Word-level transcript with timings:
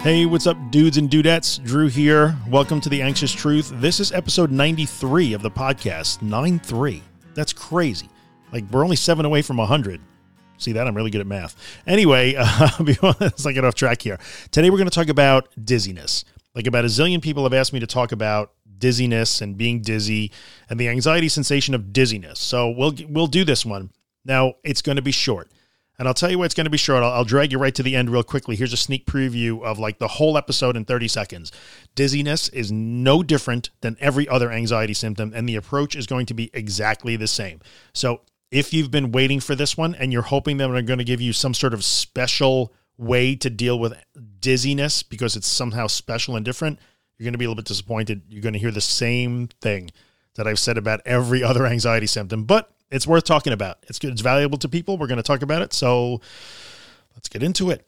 Hey, 0.00 0.24
what's 0.24 0.46
up, 0.46 0.56
dudes 0.70 0.96
and 0.96 1.10
dudettes? 1.10 1.62
Drew 1.62 1.86
here. 1.86 2.34
Welcome 2.48 2.80
to 2.80 2.88
The 2.88 3.02
Anxious 3.02 3.30
Truth. 3.32 3.70
This 3.74 4.00
is 4.00 4.12
episode 4.12 4.50
93 4.50 5.34
of 5.34 5.42
the 5.42 5.50
podcast. 5.50 6.22
9 6.22 6.58
3. 6.58 7.02
That's 7.34 7.52
crazy. 7.52 8.08
Like, 8.50 8.64
we're 8.70 8.82
only 8.82 8.96
seven 8.96 9.26
away 9.26 9.42
from 9.42 9.58
100. 9.58 10.00
See 10.56 10.72
that? 10.72 10.86
I'm 10.86 10.96
really 10.96 11.10
good 11.10 11.20
at 11.20 11.26
math. 11.26 11.54
Anyway, 11.86 12.32
let's 13.20 13.44
not 13.44 13.52
get 13.52 13.62
off 13.66 13.74
track 13.74 14.00
here. 14.00 14.18
Today, 14.50 14.70
we're 14.70 14.78
going 14.78 14.88
to 14.88 14.94
talk 14.94 15.10
about 15.10 15.48
dizziness. 15.62 16.24
Like, 16.54 16.66
about 16.66 16.86
a 16.86 16.88
zillion 16.88 17.20
people 17.20 17.42
have 17.42 17.52
asked 17.52 17.74
me 17.74 17.80
to 17.80 17.86
talk 17.86 18.10
about 18.10 18.54
dizziness 18.78 19.42
and 19.42 19.58
being 19.58 19.82
dizzy 19.82 20.32
and 20.70 20.80
the 20.80 20.88
anxiety 20.88 21.28
sensation 21.28 21.74
of 21.74 21.92
dizziness. 21.92 22.40
So, 22.40 22.70
we'll, 22.70 22.94
we'll 23.06 23.26
do 23.26 23.44
this 23.44 23.66
one. 23.66 23.90
Now, 24.24 24.54
it's 24.64 24.80
going 24.80 24.96
to 24.96 25.02
be 25.02 25.12
short. 25.12 25.50
And 26.00 26.08
I'll 26.08 26.14
tell 26.14 26.30
you 26.30 26.38
what, 26.38 26.46
it's 26.46 26.54
going 26.54 26.64
to 26.64 26.70
be 26.70 26.78
short. 26.78 27.02
I'll, 27.02 27.12
I'll, 27.12 27.24
drag 27.24 27.52
you 27.52 27.58
right 27.58 27.74
to 27.74 27.82
the 27.82 27.94
end 27.94 28.08
real 28.08 28.22
quickly. 28.22 28.56
Here's 28.56 28.72
a 28.72 28.76
sneak 28.78 29.04
preview 29.04 29.62
of 29.62 29.78
like 29.78 29.98
the 29.98 30.08
whole 30.08 30.38
episode 30.38 30.74
in 30.74 30.86
30 30.86 31.08
seconds. 31.08 31.52
Dizziness 31.94 32.48
is 32.48 32.72
no 32.72 33.22
different 33.22 33.68
than 33.82 33.98
every 34.00 34.26
other 34.26 34.50
anxiety 34.50 34.94
symptom, 34.94 35.30
and 35.34 35.46
the 35.46 35.56
approach 35.56 35.94
is 35.94 36.06
going 36.06 36.24
to 36.24 36.32
be 36.32 36.50
exactly 36.54 37.16
the 37.16 37.26
same. 37.26 37.60
So 37.92 38.22
if 38.50 38.72
you've 38.72 38.90
been 38.90 39.12
waiting 39.12 39.40
for 39.40 39.54
this 39.54 39.76
one 39.76 39.94
and 39.94 40.10
you're 40.10 40.22
hoping 40.22 40.56
that 40.56 40.70
I'm 40.70 40.86
going 40.86 41.00
to 41.00 41.04
give 41.04 41.20
you 41.20 41.34
some 41.34 41.52
sort 41.52 41.74
of 41.74 41.84
special 41.84 42.72
way 42.96 43.36
to 43.36 43.50
deal 43.50 43.78
with 43.78 43.92
dizziness 44.40 45.02
because 45.02 45.36
it's 45.36 45.46
somehow 45.46 45.86
special 45.86 46.34
and 46.34 46.46
different, 46.46 46.78
you're 47.18 47.26
going 47.26 47.34
to 47.34 47.38
be 47.38 47.44
a 47.44 47.48
little 47.48 47.62
bit 47.62 47.68
disappointed. 47.68 48.22
You're 48.30 48.40
going 48.40 48.54
to 48.54 48.58
hear 48.58 48.70
the 48.70 48.80
same 48.80 49.48
thing 49.60 49.90
that 50.36 50.46
I've 50.46 50.58
said 50.58 50.78
about 50.78 51.02
every 51.04 51.42
other 51.42 51.66
anxiety 51.66 52.06
symptom, 52.06 52.44
but 52.44 52.72
it's 52.90 53.06
worth 53.06 53.24
talking 53.24 53.52
about. 53.52 53.78
It's 53.88 53.98
good. 53.98 54.12
It's 54.12 54.20
valuable 54.20 54.58
to 54.58 54.68
people. 54.68 54.98
We're 54.98 55.06
going 55.06 55.18
to 55.18 55.22
talk 55.22 55.42
about 55.42 55.62
it. 55.62 55.72
So 55.72 56.20
let's 57.14 57.28
get 57.28 57.42
into 57.42 57.70
it. 57.70 57.86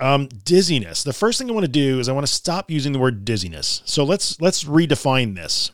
Um, 0.00 0.28
dizziness. 0.28 1.04
The 1.04 1.12
first 1.12 1.38
thing 1.38 1.50
I 1.50 1.52
want 1.52 1.66
to 1.66 1.70
do 1.70 2.00
is 2.00 2.08
I 2.08 2.12
want 2.12 2.26
to 2.26 2.32
stop 2.32 2.70
using 2.70 2.92
the 2.92 2.98
word 2.98 3.24
dizziness. 3.24 3.82
So 3.84 4.02
let's 4.02 4.40
let's 4.40 4.64
redefine 4.64 5.34
this. 5.34 5.72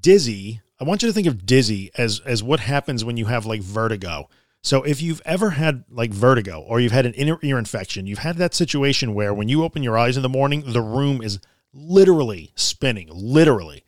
Dizzy. 0.00 0.62
I 0.80 0.84
want 0.84 1.02
you 1.02 1.08
to 1.08 1.12
think 1.12 1.26
of 1.26 1.44
dizzy 1.44 1.90
as 1.96 2.20
as 2.20 2.42
what 2.42 2.60
happens 2.60 3.04
when 3.04 3.16
you 3.16 3.26
have 3.26 3.44
like 3.44 3.60
vertigo. 3.60 4.28
So 4.62 4.82
if 4.84 5.02
you've 5.02 5.20
ever 5.24 5.50
had 5.50 5.84
like 5.90 6.10
vertigo 6.10 6.60
or 6.60 6.80
you've 6.80 6.92
had 6.92 7.04
an 7.04 7.14
inner 7.14 7.38
ear 7.42 7.58
infection, 7.58 8.06
you've 8.06 8.20
had 8.20 8.36
that 8.36 8.54
situation 8.54 9.12
where 9.12 9.34
when 9.34 9.48
you 9.48 9.64
open 9.64 9.82
your 9.82 9.98
eyes 9.98 10.16
in 10.16 10.22
the 10.22 10.28
morning, 10.28 10.62
the 10.66 10.80
room 10.80 11.20
is 11.20 11.40
literally 11.74 12.52
spinning, 12.54 13.08
literally. 13.12 13.81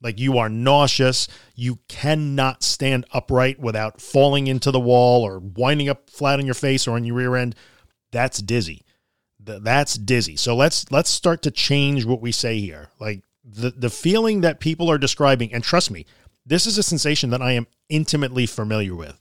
Like 0.00 0.18
you 0.18 0.38
are 0.38 0.48
nauseous. 0.48 1.28
You 1.54 1.80
cannot 1.88 2.62
stand 2.62 3.06
upright 3.12 3.58
without 3.58 4.00
falling 4.00 4.46
into 4.46 4.70
the 4.70 4.80
wall 4.80 5.24
or 5.24 5.38
winding 5.38 5.88
up 5.88 6.08
flat 6.10 6.38
on 6.38 6.46
your 6.46 6.54
face 6.54 6.86
or 6.86 6.92
on 6.92 7.04
your 7.04 7.16
rear 7.16 7.36
end. 7.36 7.54
That's 8.12 8.40
dizzy. 8.40 8.84
That's 9.40 9.94
dizzy. 9.94 10.36
So 10.36 10.54
let's 10.54 10.90
let's 10.92 11.10
start 11.10 11.42
to 11.42 11.50
change 11.50 12.04
what 12.04 12.20
we 12.20 12.32
say 12.32 12.60
here. 12.60 12.90
Like 13.00 13.22
the 13.44 13.70
the 13.70 13.90
feeling 13.90 14.42
that 14.42 14.60
people 14.60 14.90
are 14.90 14.98
describing, 14.98 15.52
and 15.52 15.64
trust 15.64 15.90
me, 15.90 16.06
this 16.44 16.66
is 16.66 16.78
a 16.78 16.82
sensation 16.82 17.30
that 17.30 17.42
I 17.42 17.52
am 17.52 17.66
intimately 17.88 18.46
familiar 18.46 18.94
with. 18.94 19.20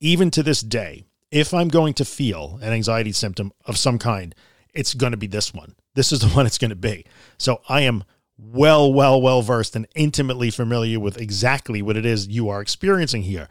Even 0.00 0.30
to 0.32 0.42
this 0.42 0.60
day, 0.60 1.06
if 1.30 1.54
I'm 1.54 1.68
going 1.68 1.94
to 1.94 2.04
feel 2.04 2.58
an 2.62 2.72
anxiety 2.72 3.12
symptom 3.12 3.52
of 3.64 3.78
some 3.78 3.98
kind, 3.98 4.34
it's 4.74 4.94
going 4.94 5.12
to 5.12 5.16
be 5.16 5.26
this 5.26 5.54
one. 5.54 5.74
This 5.94 6.12
is 6.12 6.20
the 6.20 6.28
one 6.36 6.46
it's 6.46 6.58
going 6.58 6.70
to 6.70 6.76
be. 6.76 7.06
So 7.38 7.62
I 7.68 7.82
am 7.82 8.04
well, 8.44 8.92
well, 8.92 9.20
well 9.20 9.42
versed 9.42 9.76
and 9.76 9.86
intimately 9.94 10.50
familiar 10.50 10.98
with 10.98 11.16
exactly 11.16 11.80
what 11.82 11.96
it 11.96 12.04
is 12.04 12.28
you 12.28 12.48
are 12.48 12.60
experiencing 12.60 13.22
here. 13.22 13.48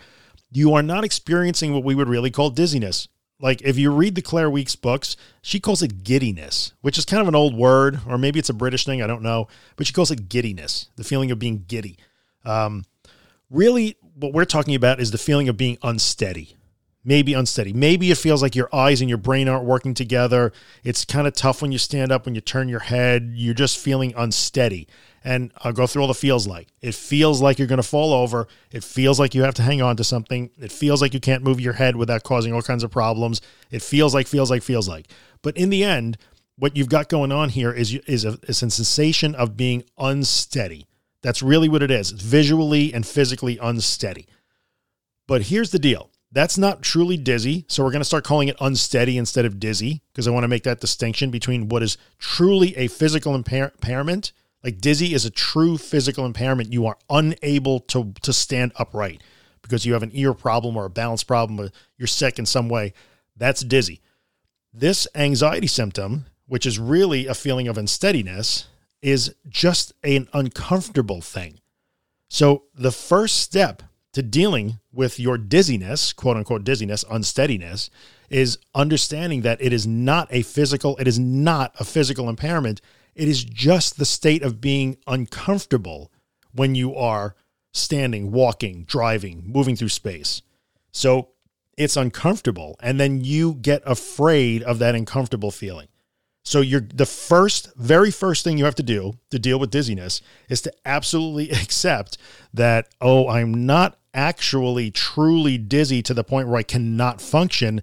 You 0.52 0.73
are 0.73 0.83
not 0.83 1.03
experiencing 1.03 1.73
what 1.73 1.83
we 1.83 1.95
would 1.95 2.10
really 2.10 2.32
call 2.32 2.49
dizziness. 2.49 3.08
Like 3.39 3.61
if 3.61 3.77
you 3.77 3.92
read 3.92 4.15
the 4.15 4.21
Claire 4.21 4.49
Weekes 4.49 4.76
books, 4.76 5.17
she 5.42 5.60
calls 5.60 5.82
it 5.82 6.04
giddiness, 6.04 6.73
which 6.82 6.98
is 6.98 7.05
kind 7.05 7.21
of 7.21 7.27
an 7.27 7.36
old 7.36 7.55
word, 7.55 8.02
or 8.08 8.17
maybe 8.17 8.38
it's 8.38 8.49
a 8.49 8.54
British 8.54 8.86
thing, 8.86 9.02
I 9.02 9.08
don't 9.08 9.23
know, 9.23 9.48
but 9.76 9.88
she 9.88 9.93
calls 9.93 10.11
it 10.11 10.30
giddiness, 10.30 10.89
the 10.95 11.04
feeling 11.04 11.32
of 11.32 11.39
being 11.39 11.65
giddy. 11.67 11.98
Um, 12.45 12.86
really, 13.49 13.98
what 14.15 14.33
we're 14.33 14.45
talking 14.45 14.76
about 14.76 14.99
is 14.99 15.11
the 15.11 15.17
feeling 15.17 15.49
of 15.49 15.58
being 15.58 15.77
unsteady 15.82 16.55
maybe 17.04 17.34
unsteady. 17.34 17.73
Maybe 17.73 18.12
it 18.12 18.17
feels 18.17 18.42
like 18.42 18.56
your 18.56 18.73
eyes 18.73 19.02
and 19.02 19.10
your 19.10 19.17
brain 19.17 19.50
aren't 19.50 19.66
working 19.66 19.94
together. 19.94 20.52
It's 20.84 21.06
kind 21.06 21.28
of 21.28 21.34
tough 21.34 21.62
when 21.62 21.72
you 21.72 21.78
stand 21.78 22.12
up, 22.12 22.26
when 22.26 22.36
you 22.36 22.42
turn 22.42 22.70
your 22.70 22.80
head. 22.82 23.32
You're 23.34 23.54
just 23.54 23.80
feeling 23.80 24.14
unsteady. 24.16 24.88
And 25.23 25.52
I'll 25.60 25.73
go 25.73 25.86
through 25.86 26.04
all 26.04 26.08
the 26.08 26.14
feels 26.14 26.48
like. 26.48 26.70
It 26.82 26.95
feels 26.95 27.42
like 27.42 27.60
you're 27.60 27.67
going 27.67 27.78
to 27.78 27.84
fall 27.84 28.14
over. 28.14 28.48
It 28.72 28.84
feels 28.84 29.20
like 29.20 29.36
you 29.36 29.44
have 29.44 29.54
to 29.56 29.62
hang 29.62 29.82
on 29.82 29.95
to 29.98 30.04
something. 30.04 30.50
It 30.60 30.72
feels 30.72 31.02
like 31.02 31.14
you 31.14 31.20
can't 31.20 31.44
move 31.44 31.62
your 31.62 31.73
head 31.73 31.95
without 31.95 32.23
causing 32.23 32.54
all 32.54 32.62
kinds 32.62 32.84
of 32.84 32.92
problems. 32.92 33.42
It 33.70 33.82
feels 33.82 34.14
like, 34.14 34.28
feels 34.28 34.50
like, 34.50 34.64
feels 34.64 34.88
like. 34.88 35.08
But 35.42 35.58
in 35.58 35.70
the 35.70 35.83
end, 35.83 36.18
what 36.56 36.76
you've 36.76 36.89
got 36.89 37.10
going 37.10 37.32
on 37.32 37.50
here 37.50 37.72
is, 37.72 37.94
is, 37.94 38.26
a, 38.26 38.38
is 38.44 38.62
a 38.62 38.70
sensation 38.70 39.36
of 39.36 39.58
being 39.58 39.83
unsteady. 39.98 40.88
That's 41.22 41.44
really 41.44 41.70
what 41.70 41.83
it 41.83 41.92
is. 41.92 42.12
It's 42.12 42.22
visually 42.22 42.94
and 42.94 43.06
physically 43.06 43.58
unsteady. 43.60 44.28
But 45.28 45.44
here's 45.44 45.72
the 45.72 45.80
deal 45.80 46.11
that's 46.31 46.58
not 46.58 46.81
truly 46.81 47.17
dizzy. 47.17 47.65
So 47.67 47.83
we're 47.83 47.92
going 47.92 48.02
to 48.02 48.05
start 48.05 48.23
calling 48.23 48.47
it 48.47 48.55
unsteady 48.61 49.17
instead 49.17 49.45
of 49.45 49.59
dizzy 49.59 50.02
because 50.11 50.27
I 50.27 50.31
want 50.31 50.43
to 50.43 50.47
make 50.47 50.64
that 50.64 50.80
distinction 50.80 51.30
between 51.30 51.67
what 51.67 51.83
is 51.83 51.97
truly 52.17 52.75
a 52.77 52.87
physical 52.87 53.36
impair- 53.36 53.71
impairment. 53.75 54.31
Like 54.64 54.80
dizzy 54.80 55.14
is 55.14 55.25
a 55.25 55.30
true 55.30 55.77
physical 55.77 56.25
impairment. 56.25 56.71
You 56.71 56.86
are 56.86 56.97
unable 57.09 57.80
to, 57.81 58.14
to 58.21 58.31
stand 58.31 58.71
upright 58.77 59.21
because 59.61 59.86
you 59.86 59.93
have 59.93 60.03
an 60.03 60.11
ear 60.14 60.33
problem 60.33 60.77
or 60.77 60.86
a 60.86 60.89
balance 60.89 61.23
problem, 61.23 61.59
or 61.59 61.70
you're 61.97 62.08
sick 62.08 62.39
in 62.39 62.45
some 62.45 62.70
way. 62.70 62.93
That's 63.36 63.61
dizzy. 63.61 64.02
This 64.73 65.08
anxiety 65.15 65.67
symptom, 65.67 66.25
which 66.47 66.65
is 66.65 66.80
really 66.80 67.27
a 67.27 67.33
feeling 67.33 67.67
of 67.67 67.77
unsteadiness, 67.77 68.67
is 69.02 69.36
just 69.49 69.93
an 70.03 70.27
uncomfortable 70.33 71.21
thing. 71.21 71.59
So 72.30 72.64
the 72.73 72.91
first 72.91 73.39
step 73.39 73.83
to 74.14 74.22
dealing 74.22 74.80
with 74.92 75.20
your 75.20 75.38
dizziness, 75.38 76.14
quote 76.14 76.38
unquote 76.38 76.64
dizziness, 76.64 77.05
unsteadiness, 77.10 77.89
is 78.30 78.58
understanding 78.76 79.42
that 79.42 79.61
it 79.61 79.73
is 79.73 79.88
not 79.88 80.27
a 80.32 80.42
physical, 80.42 80.98
it 80.98 81.08
is 81.08 81.20
not 81.20 81.73
a 81.80 81.83
physical 81.83 82.30
impairment. 82.30 82.82
It 83.16 83.27
is 83.27 83.44
just 83.44 83.98
the 83.98 84.05
state 84.05 84.42
of 84.42 84.61
being 84.61 84.98
uncomfortable 85.05 86.11
when 86.54 86.76
you 86.76 86.95
are 86.95 87.36
standing, 87.73 88.32
walking, 88.32 88.83
driving, 88.83 89.44
moving 89.45 89.76
through 89.76 89.89
space. 89.89 90.42
So 90.92 91.30
it's 91.77 91.98
uncomfortable. 91.98 92.76
And 92.82 93.00
then 93.00 93.23
you 93.23 93.55
get 93.55 93.82
afraid 93.86 94.64
of 94.64 94.80
that 94.80 94.95
uncomfortable 94.95 95.52
feeling. 95.52 95.88
So 96.43 96.61
you're 96.61 96.81
the 96.81 97.05
first, 97.05 97.73
very 97.75 98.11
first 98.11 98.43
thing 98.43 98.57
you 98.57 98.65
have 98.65 98.75
to 98.75 98.83
do 98.83 99.13
to 99.29 99.39
deal 99.39 99.59
with 99.59 99.69
dizziness 99.69 100.21
is 100.49 100.61
to 100.61 100.73
absolutely 100.85 101.52
accept 101.61 102.17
that, 102.53 102.89
oh, 102.99 103.27
I'm 103.27 103.65
not 103.65 103.97
actually 104.13 104.91
truly 104.91 105.57
dizzy 105.57 106.02
to 106.03 106.13
the 106.13 106.23
point 106.23 106.47
where 106.47 106.57
I 106.57 106.63
cannot 106.63 107.21
function. 107.21 107.81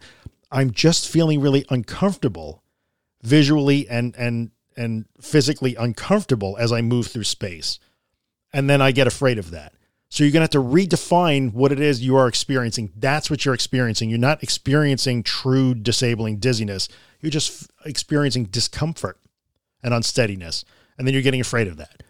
I'm 0.50 0.72
just 0.72 1.08
feeling 1.08 1.40
really 1.40 1.64
uncomfortable 1.70 2.62
visually 3.22 3.88
and 3.88 4.14
and 4.16 4.50
and 4.76 5.06
physically 5.20 5.74
uncomfortable 5.74 6.56
as 6.58 6.72
I 6.72 6.82
move 6.82 7.08
through 7.08 7.24
space. 7.24 7.80
And 8.52 8.70
then 8.70 8.80
I 8.80 8.92
get 8.92 9.06
afraid 9.06 9.38
of 9.38 9.50
that. 9.50 9.72
So 10.08 10.24
you're 10.24 10.32
going 10.32 10.46
to 10.46 10.58
have 10.58 10.64
to 10.64 10.76
redefine 10.76 11.52
what 11.52 11.72
it 11.72 11.80
is 11.80 12.02
you 12.02 12.16
are 12.16 12.28
experiencing. 12.28 12.92
That's 12.96 13.28
what 13.28 13.44
you're 13.44 13.54
experiencing. 13.54 14.08
You're 14.08 14.18
not 14.18 14.42
experiencing 14.42 15.22
true 15.22 15.74
disabling 15.74 16.38
dizziness. 16.38 16.88
You're 17.20 17.30
just 17.30 17.70
experiencing 17.84 18.44
discomfort 18.46 19.18
and 19.82 19.94
unsteadiness. 19.94 20.64
And 20.96 21.06
then 21.06 21.14
you're 21.14 21.22
getting 21.22 21.40
afraid 21.40 21.68
of 21.68 21.76
that. 21.76 22.02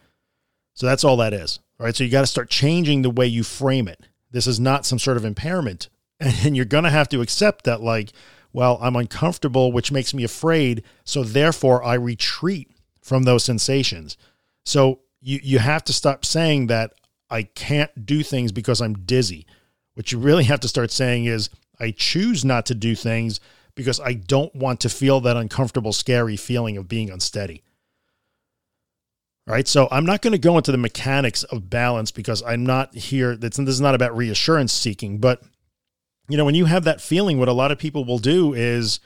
So 0.75 0.87
that's 0.87 1.05
all 1.05 1.17
that 1.19 1.35
is, 1.35 1.61
right? 1.79 1.95
So 1.95 2.05
you 2.05 2.11
got 2.11 2.21
to 2.23 2.27
start 2.27 2.51
changing 2.51 3.03
the 3.03 3.11
way 3.11 3.27
you 3.27 3.43
frame 3.43 3.89
it. 3.89 4.01
This 4.31 4.47
is 4.47 4.61
not 4.61 4.87
some 4.87 4.99
sort 4.99 5.17
of 5.17 5.25
impairment. 5.25 5.89
And 6.21 6.57
you're 6.57 6.65
going 6.65 6.83
to 6.83 6.91
have 6.91 7.09
to 7.11 7.21
accept 7.21 7.65
that, 7.65 7.81
like, 7.81 8.11
well, 8.53 8.81
I'm 8.83 8.97
uncomfortable, 8.97 9.71
which 9.71 9.93
makes 9.93 10.13
me 10.13 10.25
afraid. 10.25 10.83
So 11.05 11.23
therefore, 11.23 11.85
I 11.85 11.95
retreat 11.95 12.73
from 13.01 13.23
those 13.23 13.45
sensations. 13.45 14.17
So 14.65 14.99
you, 15.21 15.39
you 15.41 15.59
have 15.61 15.85
to 15.85 15.93
stop 15.93 16.25
saying 16.25 16.67
that 16.67 16.93
I 17.31 17.45
can't 17.45 18.05
do 18.05 18.25
things 18.25 18.51
because 18.51 18.81
I'm 18.81 18.95
dizzy. 18.95 19.47
What 19.95 20.11
you 20.11 20.19
really 20.19 20.43
have 20.45 20.59
to 20.61 20.69
start 20.69 20.91
saying 20.91 21.27
is, 21.27 21.51
I 21.79 21.93
choose 21.93 22.45
not 22.45 22.67
to 22.67 22.75
do 22.75 22.97
things 22.97 23.39
because 23.79 24.01
I 24.01 24.15
don't 24.15 24.53
want 24.57 24.81
to 24.81 24.89
feel 24.89 25.21
that 25.21 25.37
uncomfortable, 25.37 25.93
scary 25.93 26.37
feeling 26.37 26.77
of 26.77 26.89
being 26.89 27.11
unsteady. 27.11 27.63
Right. 29.47 29.69
So 29.69 29.87
I'm 29.93 30.05
not 30.05 30.21
going 30.21 30.33
to 30.33 30.39
go 30.39 30.59
into 30.59 30.73
the 30.73 30.79
mechanics 30.79 31.45
of 31.45 31.71
balance 31.71 32.11
because 32.11 32.43
I'm 32.43 32.67
not 32.67 32.95
here. 32.95 33.37
This 33.37 33.59
is 33.59 33.81
not 33.81 33.95
about 33.95 34.15
reassurance 34.17 34.73
seeking. 34.73 35.19
But, 35.19 35.43
you 36.29 36.37
know, 36.37 36.45
when 36.45 36.57
you 36.57 36.65
have 36.65 36.85
that 36.85 37.01
feeling, 37.01 37.39
what 37.39 37.49
a 37.49 37.53
lot 37.53 37.71
of 37.71 37.79
people 37.79 38.05
will 38.05 38.19
do 38.19 38.53
is, 38.53 38.99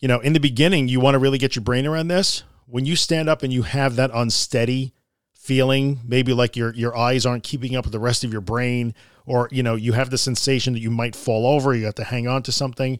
you 0.00 0.08
know, 0.08 0.20
in 0.20 0.32
the 0.32 0.40
beginning, 0.40 0.88
you 0.88 1.00
want 1.00 1.14
to 1.14 1.18
really 1.18 1.38
get 1.38 1.54
your 1.54 1.62
brain 1.62 1.86
around 1.86 2.08
this. 2.08 2.42
When 2.66 2.86
you 2.86 2.96
stand 2.96 3.28
up 3.28 3.42
and 3.42 3.52
you 3.52 3.62
have 3.62 3.94
that 3.96 4.10
unsteady 4.14 4.94
feeling, 5.34 6.00
maybe 6.02 6.32
like 6.32 6.56
your 6.56 6.74
your 6.74 6.96
eyes 6.96 7.26
aren't 7.26 7.44
keeping 7.44 7.76
up 7.76 7.84
with 7.84 7.92
the 7.92 8.00
rest 8.00 8.24
of 8.24 8.32
your 8.32 8.40
brain, 8.40 8.94
or 9.26 9.48
you 9.52 9.62
know, 9.62 9.74
you 9.74 9.92
have 9.92 10.08
the 10.08 10.16
sensation 10.16 10.72
that 10.72 10.80
you 10.80 10.90
might 10.90 11.14
fall 11.14 11.46
over, 11.46 11.74
you 11.74 11.84
have 11.84 11.94
to 11.96 12.04
hang 12.04 12.26
on 12.26 12.42
to 12.42 12.50
something. 12.50 12.98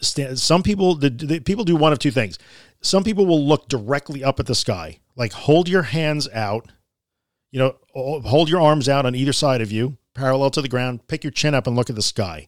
Some 0.00 0.62
people, 0.62 0.94
the, 0.94 1.10
the 1.10 1.40
people 1.40 1.64
do 1.64 1.76
one 1.76 1.92
of 1.92 1.98
two 1.98 2.10
things 2.10 2.38
some 2.86 3.04
people 3.04 3.26
will 3.26 3.44
look 3.44 3.68
directly 3.68 4.22
up 4.22 4.38
at 4.40 4.46
the 4.46 4.54
sky, 4.54 5.00
like 5.16 5.32
hold 5.32 5.68
your 5.68 5.82
hands 5.82 6.28
out, 6.32 6.70
you 7.50 7.58
know, 7.58 7.76
hold 7.94 8.48
your 8.48 8.60
arms 8.60 8.88
out 8.88 9.06
on 9.06 9.14
either 9.14 9.32
side 9.32 9.60
of 9.60 9.72
you, 9.72 9.96
parallel 10.14 10.50
to 10.50 10.62
the 10.62 10.68
ground, 10.68 11.06
pick 11.08 11.24
your 11.24 11.30
chin 11.30 11.54
up 11.54 11.66
and 11.66 11.76
look 11.76 11.90
at 11.90 11.96
the 11.96 12.02
sky. 12.02 12.46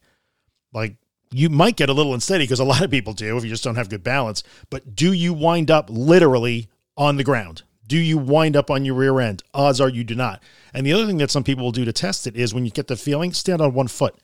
Like 0.72 0.96
you 1.30 1.50
might 1.50 1.76
get 1.76 1.88
a 1.88 1.92
little 1.92 2.14
unsteady 2.14 2.44
because 2.44 2.60
a 2.60 2.64
lot 2.64 2.82
of 2.82 2.90
people 2.90 3.12
do 3.12 3.36
if 3.36 3.44
you 3.44 3.50
just 3.50 3.64
don't 3.64 3.76
have 3.76 3.88
good 3.88 4.04
balance. 4.04 4.42
But 4.70 4.94
do 4.94 5.12
you 5.12 5.32
wind 5.32 5.70
up 5.70 5.88
literally 5.90 6.68
on 6.96 7.16
the 7.16 7.24
ground? 7.24 7.62
Do 7.86 7.96
you 7.96 8.18
wind 8.18 8.54
up 8.54 8.70
on 8.70 8.84
your 8.84 8.94
rear 8.94 9.18
end? 9.18 9.42
Odds 9.54 9.80
are 9.80 9.88
you 9.88 10.04
do 10.04 10.14
not. 10.14 10.42
And 10.74 10.86
the 10.86 10.92
other 10.92 11.06
thing 11.06 11.16
that 11.18 11.30
some 11.30 11.44
people 11.44 11.64
will 11.64 11.72
do 11.72 11.86
to 11.86 11.92
test 11.92 12.26
it 12.26 12.36
is 12.36 12.52
when 12.52 12.66
you 12.66 12.70
get 12.70 12.86
the 12.86 12.96
feeling, 12.96 13.32
stand 13.32 13.62
on 13.62 13.72
one 13.72 13.88
foot. 13.88 14.14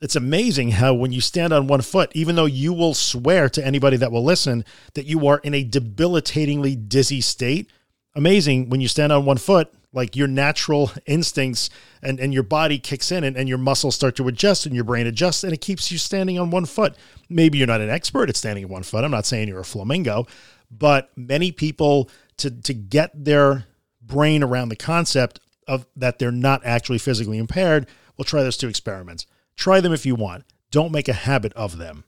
It's 0.00 0.16
amazing 0.16 0.72
how 0.72 0.94
when 0.94 1.12
you 1.12 1.20
stand 1.20 1.52
on 1.52 1.66
one 1.66 1.80
foot, 1.80 2.12
even 2.14 2.36
though 2.36 2.46
you 2.46 2.72
will 2.72 2.94
swear 2.94 3.48
to 3.48 3.66
anybody 3.66 3.96
that 3.96 4.12
will 4.12 4.22
listen 4.22 4.64
that 4.94 5.06
you 5.06 5.26
are 5.26 5.38
in 5.38 5.54
a 5.54 5.64
debilitatingly 5.64 6.76
dizzy 6.76 7.20
state, 7.20 7.68
amazing 8.14 8.68
when 8.68 8.80
you 8.80 8.86
stand 8.86 9.12
on 9.12 9.24
one 9.24 9.38
foot, 9.38 9.72
like 9.92 10.14
your 10.14 10.28
natural 10.28 10.92
instincts 11.06 11.68
and, 12.00 12.20
and 12.20 12.32
your 12.32 12.44
body 12.44 12.78
kicks 12.78 13.10
in 13.10 13.24
and, 13.24 13.36
and 13.36 13.48
your 13.48 13.58
muscles 13.58 13.96
start 13.96 14.14
to 14.16 14.28
adjust 14.28 14.66
and 14.66 14.74
your 14.74 14.84
brain 14.84 15.06
adjusts 15.06 15.42
and 15.42 15.52
it 15.52 15.60
keeps 15.60 15.90
you 15.90 15.98
standing 15.98 16.38
on 16.38 16.50
one 16.50 16.66
foot. 16.66 16.94
Maybe 17.28 17.58
you're 17.58 17.66
not 17.66 17.80
an 17.80 17.90
expert 17.90 18.28
at 18.28 18.36
standing 18.36 18.64
on 18.66 18.70
one 18.70 18.82
foot. 18.84 19.02
I'm 19.02 19.10
not 19.10 19.26
saying 19.26 19.48
you're 19.48 19.58
a 19.58 19.64
flamingo, 19.64 20.26
but 20.70 21.10
many 21.16 21.50
people 21.50 22.08
to 22.36 22.50
to 22.50 22.72
get 22.72 23.10
their 23.24 23.64
brain 24.00 24.44
around 24.44 24.68
the 24.68 24.76
concept 24.76 25.40
of 25.66 25.86
that 25.96 26.20
they're 26.20 26.30
not 26.30 26.64
actually 26.64 26.98
physically 26.98 27.38
impaired, 27.38 27.88
will 28.16 28.24
try 28.24 28.42
those 28.42 28.56
two 28.56 28.68
experiments. 28.68 29.26
Try 29.58 29.80
them 29.82 29.92
if 29.92 30.06
you 30.06 30.14
want. 30.14 30.44
Don't 30.70 30.92
make 30.92 31.08
a 31.08 31.12
habit 31.12 31.52
of 31.52 31.76
them. 31.76 32.04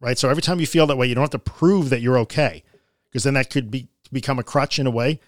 Right? 0.00 0.18
So 0.18 0.28
every 0.28 0.42
time 0.42 0.58
you 0.58 0.66
feel 0.66 0.88
that 0.88 0.96
way, 0.96 1.06
you 1.06 1.14
don't 1.14 1.22
have 1.22 1.30
to 1.30 1.38
prove 1.38 1.90
that 1.90 2.00
you're 2.00 2.18
okay 2.18 2.64
because 3.08 3.22
then 3.22 3.34
that 3.34 3.50
could 3.50 3.70
be 3.70 3.88
become 4.10 4.40
a 4.40 4.42
crutch 4.42 4.80
in 4.80 4.86
a 4.86 4.90
way 4.90 5.20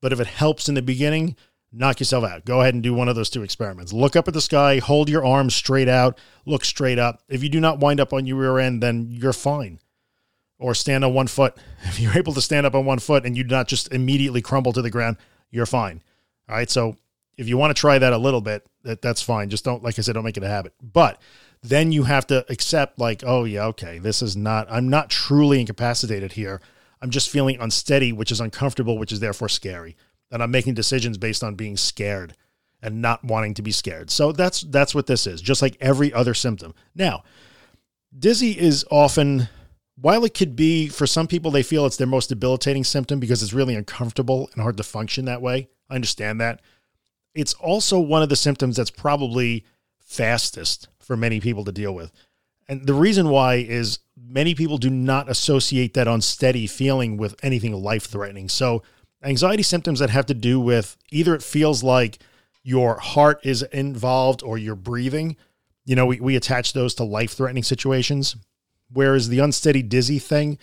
but 0.00 0.12
if 0.12 0.20
it 0.20 0.26
helps 0.26 0.68
in 0.68 0.74
the 0.74 0.82
beginning, 0.82 1.36
knock 1.72 2.00
yourself 2.00 2.24
out. 2.24 2.44
Go 2.44 2.60
ahead 2.60 2.74
and 2.74 2.82
do 2.82 2.94
one 2.94 3.08
of 3.08 3.16
those 3.16 3.30
two 3.30 3.42
experiments. 3.42 3.92
Look 3.92 4.16
up 4.16 4.28
at 4.28 4.34
the 4.34 4.40
sky, 4.40 4.78
hold 4.78 5.08
your 5.08 5.24
arms 5.24 5.54
straight 5.54 5.88
out, 5.88 6.18
look 6.46 6.64
straight 6.64 6.98
up. 6.98 7.22
If 7.28 7.42
you 7.42 7.48
do 7.48 7.60
not 7.60 7.80
wind 7.80 8.00
up 8.00 8.12
on 8.12 8.26
your 8.26 8.36
rear 8.36 8.58
end, 8.58 8.82
then 8.82 9.08
you're 9.10 9.32
fine. 9.32 9.80
Or 10.58 10.74
stand 10.74 11.04
on 11.04 11.14
one 11.14 11.26
foot. 11.26 11.56
If 11.84 12.00
you're 12.00 12.16
able 12.16 12.32
to 12.34 12.42
stand 12.42 12.66
up 12.66 12.74
on 12.74 12.84
one 12.84 12.98
foot 12.98 13.24
and 13.24 13.36
you 13.36 13.44
do 13.44 13.54
not 13.54 13.68
just 13.68 13.92
immediately 13.92 14.42
crumble 14.42 14.72
to 14.72 14.82
the 14.82 14.90
ground, 14.90 15.16
you're 15.50 15.66
fine. 15.66 16.02
All 16.48 16.56
right. 16.56 16.70
So 16.70 16.96
if 17.36 17.48
you 17.48 17.56
want 17.56 17.74
to 17.74 17.80
try 17.80 17.98
that 17.98 18.12
a 18.12 18.18
little 18.18 18.40
bit, 18.40 18.66
that, 18.88 19.02
that's 19.02 19.22
fine. 19.22 19.50
Just 19.50 19.64
don't, 19.64 19.82
like 19.82 19.98
I 19.98 20.02
said, 20.02 20.14
don't 20.14 20.24
make 20.24 20.38
it 20.38 20.42
a 20.42 20.48
habit. 20.48 20.72
But 20.82 21.20
then 21.62 21.92
you 21.92 22.04
have 22.04 22.26
to 22.28 22.44
accept, 22.50 22.98
like, 22.98 23.22
oh, 23.24 23.44
yeah, 23.44 23.66
okay, 23.66 23.98
this 23.98 24.22
is 24.22 24.36
not, 24.36 24.66
I'm 24.70 24.88
not 24.88 25.10
truly 25.10 25.60
incapacitated 25.60 26.32
here. 26.32 26.60
I'm 27.02 27.10
just 27.10 27.28
feeling 27.28 27.60
unsteady, 27.60 28.12
which 28.12 28.32
is 28.32 28.40
uncomfortable, 28.40 28.98
which 28.98 29.12
is 29.12 29.20
therefore 29.20 29.50
scary. 29.50 29.94
And 30.30 30.42
I'm 30.42 30.50
making 30.50 30.74
decisions 30.74 31.18
based 31.18 31.44
on 31.44 31.54
being 31.54 31.76
scared 31.76 32.34
and 32.82 33.02
not 33.02 33.22
wanting 33.22 33.54
to 33.54 33.62
be 33.62 33.72
scared. 33.72 34.10
So 34.10 34.32
that's 34.32 34.62
that's 34.62 34.94
what 34.94 35.06
this 35.06 35.26
is, 35.26 35.40
just 35.40 35.62
like 35.62 35.76
every 35.80 36.12
other 36.12 36.34
symptom. 36.34 36.74
Now, 36.94 37.24
dizzy 38.16 38.58
is 38.58 38.84
often 38.90 39.48
while 39.96 40.24
it 40.24 40.34
could 40.34 40.54
be 40.54 40.88
for 40.88 41.06
some 41.06 41.26
people 41.26 41.50
they 41.50 41.62
feel 41.62 41.86
it's 41.86 41.96
their 41.96 42.06
most 42.06 42.28
debilitating 42.28 42.84
symptom 42.84 43.18
because 43.18 43.42
it's 43.42 43.52
really 43.52 43.74
uncomfortable 43.74 44.48
and 44.52 44.62
hard 44.62 44.76
to 44.76 44.82
function 44.82 45.24
that 45.24 45.42
way. 45.42 45.68
I 45.90 45.94
understand 45.94 46.40
that. 46.40 46.60
It's 47.38 47.54
also 47.54 48.00
one 48.00 48.20
of 48.20 48.30
the 48.30 48.34
symptoms 48.34 48.74
that's 48.74 48.90
probably 48.90 49.64
fastest 50.00 50.88
for 50.98 51.16
many 51.16 51.38
people 51.38 51.64
to 51.66 51.70
deal 51.70 51.94
with. 51.94 52.10
And 52.68 52.84
the 52.84 52.94
reason 52.94 53.28
why 53.28 53.56
is 53.56 54.00
many 54.20 54.56
people 54.56 54.76
do 54.76 54.90
not 54.90 55.30
associate 55.30 55.94
that 55.94 56.08
unsteady 56.08 56.66
feeling 56.66 57.16
with 57.16 57.36
anything 57.40 57.72
life 57.72 58.06
threatening. 58.06 58.48
So, 58.48 58.82
anxiety 59.22 59.62
symptoms 59.62 60.00
that 60.00 60.10
have 60.10 60.26
to 60.26 60.34
do 60.34 60.58
with 60.58 60.96
either 61.12 61.32
it 61.32 61.44
feels 61.44 61.84
like 61.84 62.18
your 62.64 62.98
heart 62.98 63.38
is 63.44 63.62
involved 63.62 64.42
or 64.42 64.58
you're 64.58 64.74
breathing, 64.74 65.36
you 65.84 65.94
know, 65.94 66.06
we, 66.06 66.18
we 66.18 66.34
attach 66.34 66.72
those 66.72 66.92
to 66.94 67.04
life 67.04 67.34
threatening 67.34 67.62
situations. 67.62 68.34
Whereas 68.92 69.28
the 69.28 69.38
unsteady 69.38 69.82
dizzy 69.82 70.18
thing 70.18 70.58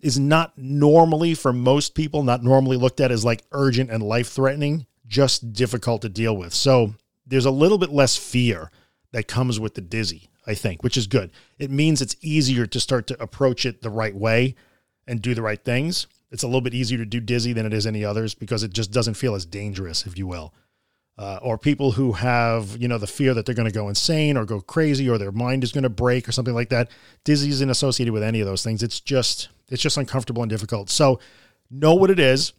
is 0.00 0.18
not 0.18 0.58
normally, 0.58 1.34
for 1.34 1.52
most 1.52 1.94
people, 1.94 2.24
not 2.24 2.42
normally 2.42 2.76
looked 2.76 3.00
at 3.00 3.12
as 3.12 3.24
like 3.24 3.44
urgent 3.52 3.92
and 3.92 4.02
life 4.02 4.30
threatening, 4.30 4.86
just 5.06 5.52
difficult 5.52 6.02
to 6.02 6.08
deal 6.08 6.36
with. 6.36 6.54
So, 6.54 6.94
there's 7.26 7.46
a 7.46 7.50
little 7.50 7.78
bit 7.78 7.90
less 7.90 8.16
fear 8.16 8.70
that 9.12 9.28
comes 9.28 9.58
with 9.58 9.74
the 9.74 9.80
dizzy. 9.80 10.30
I 10.46 10.54
think, 10.54 10.82
which 10.82 10.96
is 10.96 11.06
good. 11.06 11.30
It 11.58 11.70
means 11.70 12.02
it's 12.02 12.16
easier 12.20 12.66
to 12.66 12.80
start 12.80 13.06
to 13.06 13.22
approach 13.22 13.64
it 13.64 13.80
the 13.80 13.90
right 13.90 14.14
way 14.14 14.54
and 15.06 15.22
do 15.22 15.34
the 15.34 15.42
right 15.42 15.62
things. 15.62 16.06
It's 16.30 16.42
a 16.42 16.46
little 16.46 16.60
bit 16.60 16.74
easier 16.74 16.98
to 16.98 17.06
do 17.06 17.20
dizzy 17.20 17.52
than 17.52 17.66
it 17.66 17.72
is 17.72 17.86
any 17.86 18.04
others 18.04 18.34
because 18.34 18.62
it 18.62 18.72
just 18.72 18.90
doesn't 18.90 19.14
feel 19.14 19.34
as 19.34 19.46
dangerous, 19.46 20.06
if 20.06 20.18
you 20.18 20.26
will. 20.26 20.52
Uh, 21.16 21.38
or 21.42 21.56
people 21.56 21.92
who 21.92 22.12
have, 22.12 22.76
you 22.76 22.88
know, 22.88 22.98
the 22.98 23.06
fear 23.06 23.34
that 23.34 23.46
they're 23.46 23.54
going 23.54 23.68
to 23.68 23.74
go 23.74 23.88
insane 23.88 24.36
or 24.36 24.44
go 24.44 24.60
crazy 24.60 25.08
or 25.08 25.16
their 25.16 25.30
mind 25.30 25.62
is 25.62 25.70
going 25.70 25.84
to 25.84 25.88
break 25.88 26.28
or 26.28 26.32
something 26.32 26.54
like 26.54 26.70
that. 26.70 26.90
Dizzy 27.22 27.50
isn't 27.50 27.70
associated 27.70 28.12
with 28.12 28.24
any 28.24 28.40
of 28.40 28.46
those 28.46 28.64
things. 28.64 28.82
It's 28.82 28.98
just, 28.98 29.48
it's 29.70 29.82
just 29.82 29.96
uncomfortable 29.96 30.42
and 30.42 30.50
difficult. 30.50 30.90
So 30.90 31.20
know 31.70 31.94
what 31.94 32.10
it 32.10 32.18
is. 32.18 32.52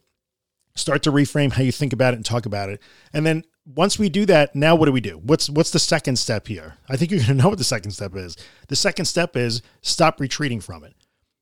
Start 0.75 1.03
to 1.03 1.11
reframe 1.11 1.53
how 1.53 1.63
you 1.63 1.71
think 1.71 1.93
about 1.93 2.13
it 2.13 2.17
and 2.17 2.25
talk 2.25 2.45
about 2.45 2.69
it. 2.69 2.81
And 3.13 3.25
then 3.25 3.43
once 3.65 3.97
we 3.97 4.09
do 4.09 4.25
that, 4.25 4.55
now 4.55 4.75
what 4.75 4.85
do 4.85 4.91
we 4.91 5.01
do? 5.01 5.17
What's 5.23 5.49
what's 5.49 5.71
the 5.71 5.79
second 5.79 6.17
step 6.17 6.47
here? 6.47 6.75
I 6.89 6.97
think 6.97 7.11
you're 7.11 7.21
going 7.21 7.27
to 7.37 7.43
know 7.43 7.49
what 7.49 7.57
the 7.57 7.63
second 7.63 7.91
step 7.91 8.15
is. 8.15 8.37
The 8.67 8.75
second 8.75 9.05
step 9.05 9.35
is 9.35 9.61
stop 9.81 10.19
retreating 10.19 10.61
from 10.61 10.83
it. 10.83 10.93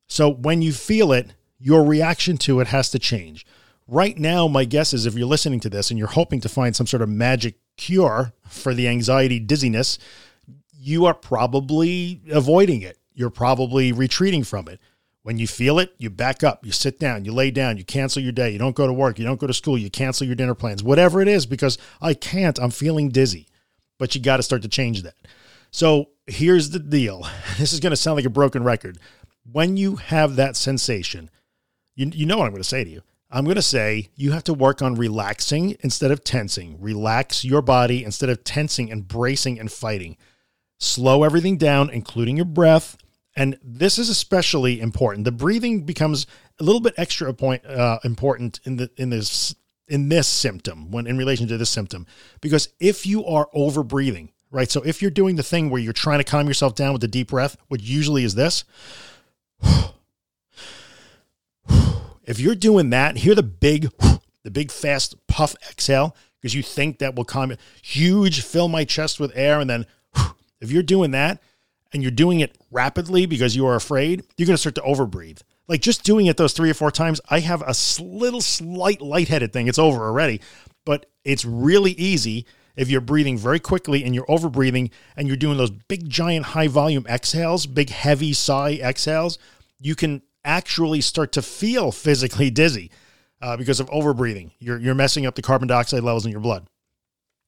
So 0.07 0.29
when 0.29 0.61
you 0.61 0.73
feel 0.73 1.11
it, 1.11 1.33
your 1.59 1.83
reaction 1.83 2.37
to 2.39 2.59
it 2.59 2.67
has 2.67 2.89
to 2.91 2.99
change. 2.99 3.45
Right 3.87 4.17
now, 4.17 4.47
my 4.47 4.65
guess 4.65 4.93
is 4.93 5.05
if 5.05 5.15
you're 5.15 5.27
listening 5.27 5.59
to 5.61 5.69
this 5.69 5.89
and 5.89 5.97
you're 5.97 6.07
hoping 6.07 6.39
to 6.41 6.49
find 6.49 6.75
some 6.75 6.87
sort 6.87 7.01
of 7.01 7.09
magic 7.09 7.55
cure 7.75 8.33
for 8.47 8.73
the 8.73 8.87
anxiety 8.87 9.39
dizziness, 9.39 9.97
you 10.71 11.05
are 11.05 11.13
probably 11.13 12.21
avoiding 12.31 12.81
it. 12.81 12.97
You're 13.13 13.29
probably 13.29 13.91
retreating 13.91 14.43
from 14.43 14.67
it. 14.67 14.79
When 15.23 15.37
you 15.37 15.47
feel 15.47 15.79
it, 15.79 15.95
you 15.97 16.09
back 16.09 16.43
up, 16.43 16.65
you 16.65 16.73
sit 16.73 16.99
down, 16.99 17.23
you 17.23 17.31
lay 17.31 17.49
down, 17.49 17.77
you 17.77 17.85
cancel 17.85 18.21
your 18.21 18.33
day, 18.33 18.51
you 18.51 18.59
don't 18.59 18.75
go 18.75 18.85
to 18.85 18.93
work, 18.93 19.17
you 19.17 19.25
don't 19.25 19.39
go 19.39 19.47
to 19.47 19.53
school, 19.53 19.77
you 19.77 19.89
cancel 19.89 20.27
your 20.27 20.35
dinner 20.35 20.53
plans, 20.53 20.83
whatever 20.83 21.21
it 21.21 21.29
is, 21.29 21.45
because 21.45 21.77
I 22.01 22.13
can't, 22.13 22.59
I'm 22.59 22.71
feeling 22.71 23.09
dizzy. 23.09 23.47
But 23.97 24.15
you 24.15 24.21
got 24.21 24.37
to 24.37 24.43
start 24.43 24.63
to 24.63 24.67
change 24.67 25.03
that. 25.03 25.15
So 25.71 26.09
here's 26.27 26.71
the 26.71 26.79
deal 26.79 27.25
this 27.57 27.71
is 27.71 27.79
going 27.79 27.91
to 27.91 27.97
sound 27.97 28.17
like 28.17 28.25
a 28.25 28.29
broken 28.29 28.63
record. 28.63 28.97
When 29.49 29.77
you 29.77 29.95
have 29.95 30.35
that 30.35 30.57
sensation, 30.57 31.29
you, 31.95 32.11
you 32.13 32.25
know 32.25 32.37
what 32.37 32.45
I'm 32.45 32.51
going 32.51 32.61
to 32.61 32.67
say 32.67 32.83
to 32.83 32.89
you. 32.89 33.01
I'm 33.31 33.45
going 33.45 33.55
to 33.55 33.61
say 33.61 34.09
you 34.15 34.31
have 34.33 34.43
to 34.43 34.53
work 34.53 34.81
on 34.81 34.95
relaxing 34.95 35.75
instead 35.79 36.11
of 36.11 36.23
tensing. 36.23 36.79
Relax 36.79 37.43
your 37.43 37.61
body 37.63 38.03
instead 38.03 38.29
of 38.29 38.43
tensing 38.43 38.91
and 38.91 39.07
bracing 39.07 39.59
and 39.59 39.71
fighting. 39.71 40.17
Slow 40.79 41.23
everything 41.23 41.57
down, 41.57 41.89
including 41.89 42.35
your 42.35 42.45
breath. 42.45 42.97
And 43.35 43.57
this 43.63 43.97
is 43.97 44.09
especially 44.09 44.79
important. 44.79 45.25
The 45.25 45.31
breathing 45.31 45.83
becomes 45.83 46.27
a 46.59 46.63
little 46.63 46.81
bit 46.81 46.93
extra 46.97 47.33
point, 47.33 47.65
uh, 47.65 47.99
important 48.03 48.59
in 48.63 48.77
the 48.77 48.91
in 48.97 49.09
this 49.09 49.55
in 49.87 50.09
this 50.09 50.27
symptom 50.27 50.91
when 50.91 51.07
in 51.07 51.17
relation 51.17 51.47
to 51.47 51.57
this 51.57 51.69
symptom 51.69 52.05
because 52.41 52.69
if 52.79 53.05
you 53.05 53.25
are 53.25 53.49
over 53.53 53.83
breathing, 53.83 54.31
right? 54.49 54.71
So 54.71 54.81
if 54.83 55.01
you're 55.01 55.11
doing 55.11 55.35
the 55.35 55.43
thing 55.43 55.69
where 55.69 55.81
you're 55.81 55.93
trying 55.93 56.19
to 56.19 56.23
calm 56.23 56.47
yourself 56.47 56.75
down 56.75 56.93
with 56.93 57.03
a 57.03 57.07
deep 57.07 57.29
breath, 57.29 57.57
which 57.67 57.81
usually 57.81 58.23
is 58.23 58.35
this, 58.35 58.63
if 62.23 62.39
you're 62.39 62.55
doing 62.55 62.91
that, 62.91 63.17
hear 63.17 63.35
the 63.35 63.43
big 63.43 63.89
the 64.43 64.51
big 64.51 64.71
fast 64.71 65.15
puff 65.27 65.55
exhale 65.69 66.15
because 66.39 66.53
you 66.53 66.61
think 66.61 66.99
that 66.99 67.15
will 67.15 67.25
calm 67.25 67.51
you. 67.51 67.57
Huge 67.81 68.41
fill 68.41 68.67
my 68.67 68.85
chest 68.85 69.19
with 69.19 69.31
air 69.35 69.59
and 69.59 69.69
then 69.69 69.85
if 70.59 70.71
you're 70.71 70.81
doing 70.81 71.11
that, 71.11 71.41
and 71.93 72.01
you're 72.01 72.11
doing 72.11 72.39
it 72.39 72.57
rapidly 72.71 73.25
because 73.25 73.55
you 73.55 73.65
are 73.67 73.75
afraid, 73.75 74.23
you're 74.37 74.47
going 74.47 74.55
to 74.55 74.57
start 74.57 74.75
to 74.75 74.81
overbreathe. 74.81 75.41
Like 75.67 75.81
just 75.81 76.03
doing 76.03 76.25
it 76.25 76.37
those 76.37 76.53
three 76.53 76.69
or 76.69 76.73
four 76.73 76.91
times, 76.91 77.21
I 77.29 77.39
have 77.39 77.61
a 77.61 77.73
little 78.01 78.41
slight 78.41 79.01
lightheaded 79.01 79.53
thing. 79.53 79.67
It's 79.67 79.79
over 79.79 80.01
already, 80.01 80.41
but 80.85 81.05
it's 81.23 81.45
really 81.45 81.91
easy 81.91 82.45
if 82.75 82.89
you're 82.89 83.01
breathing 83.01 83.37
very 83.37 83.59
quickly 83.59 84.03
and 84.03 84.13
you're 84.15 84.25
overbreathing 84.25 84.91
and 85.15 85.27
you're 85.27 85.37
doing 85.37 85.57
those 85.57 85.69
big, 85.69 86.09
giant, 86.09 86.47
high 86.47 86.67
volume 86.67 87.05
exhales, 87.07 87.65
big, 87.65 87.89
heavy 87.89 88.33
sigh 88.33 88.79
exhales. 88.81 89.37
You 89.79 89.95
can 89.95 90.23
actually 90.43 91.01
start 91.01 91.31
to 91.33 91.41
feel 91.41 91.91
physically 91.91 92.49
dizzy 92.49 92.91
uh, 93.41 93.55
because 93.55 93.79
of 93.79 93.89
overbreathing. 93.89 94.51
You're, 94.59 94.79
you're 94.79 94.95
messing 94.95 95.25
up 95.25 95.35
the 95.35 95.41
carbon 95.41 95.67
dioxide 95.67 96.03
levels 96.03 96.25
in 96.25 96.31
your 96.31 96.41
blood. 96.41 96.67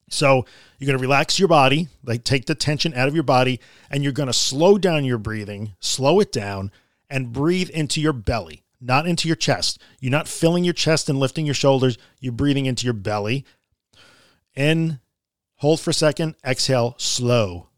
So 0.10 0.46
you're 0.78 0.88
going 0.88 0.98
to 0.98 1.02
relax 1.02 1.40
your 1.40 1.48
body, 1.48 1.88
like 2.04 2.24
take 2.24 2.46
the 2.46 2.56
tension 2.56 2.94
out 2.94 3.08
of 3.08 3.16
your 3.16 3.24
body, 3.24 3.60
and 3.90 4.04
you're 4.04 4.14
going 4.14 4.28
to 4.28 4.34
slow 4.34 4.78
down 4.78 5.06
your 5.06 5.18
breathing, 5.18 5.74
slow 5.80 6.20
it 6.20 6.32
down, 6.32 6.72
and 7.10 7.34
breathe 7.34 7.70
into 7.70 8.00
your 8.00 8.14
belly, 8.14 8.64
not 8.80 9.08
into 9.08 9.28
your 9.28 9.36
chest. 9.36 9.82
You're 10.00 10.12
not 10.12 10.28
filling 10.28 10.64
your 10.64 10.74
chest 10.74 11.10
and 11.10 11.20
lifting 11.20 11.46
your 11.46 11.56
shoulders. 11.56 11.98
You're 12.20 12.34
breathing 12.34 12.66
into 12.66 12.86
your 12.86 12.94
belly. 12.94 13.46
In, 14.56 15.00
hold 15.56 15.80
for 15.80 15.90
a 15.90 15.94
second, 15.94 16.36
exhale, 16.46 16.96
slow. 16.98 17.70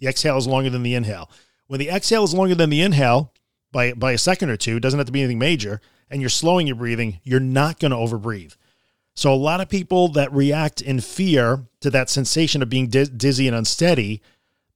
The 0.00 0.08
exhale 0.08 0.38
is 0.38 0.46
longer 0.46 0.70
than 0.70 0.82
the 0.82 0.94
inhale. 0.94 1.30
When 1.66 1.80
the 1.80 1.88
exhale 1.88 2.24
is 2.24 2.34
longer 2.34 2.54
than 2.54 2.70
the 2.70 2.80
inhale, 2.80 3.32
by 3.72 3.92
by 3.92 4.12
a 4.12 4.18
second 4.18 4.50
or 4.50 4.56
two, 4.56 4.76
it 4.76 4.80
doesn't 4.80 4.98
have 4.98 5.06
to 5.06 5.12
be 5.12 5.20
anything 5.20 5.38
major, 5.38 5.80
and 6.10 6.20
you're 6.20 6.30
slowing 6.30 6.66
your 6.66 6.76
breathing, 6.76 7.20
you're 7.24 7.40
not 7.40 7.78
going 7.78 7.90
to 7.90 7.96
overbreathe. 7.96 8.56
So 9.18 9.34
a 9.34 9.34
lot 9.34 9.60
of 9.60 9.68
people 9.68 10.06
that 10.10 10.32
react 10.32 10.80
in 10.80 11.00
fear 11.00 11.66
to 11.80 11.90
that 11.90 12.08
sensation 12.08 12.62
of 12.62 12.70
being 12.70 12.86
dizzy 12.86 13.48
and 13.48 13.56
unsteady, 13.56 14.22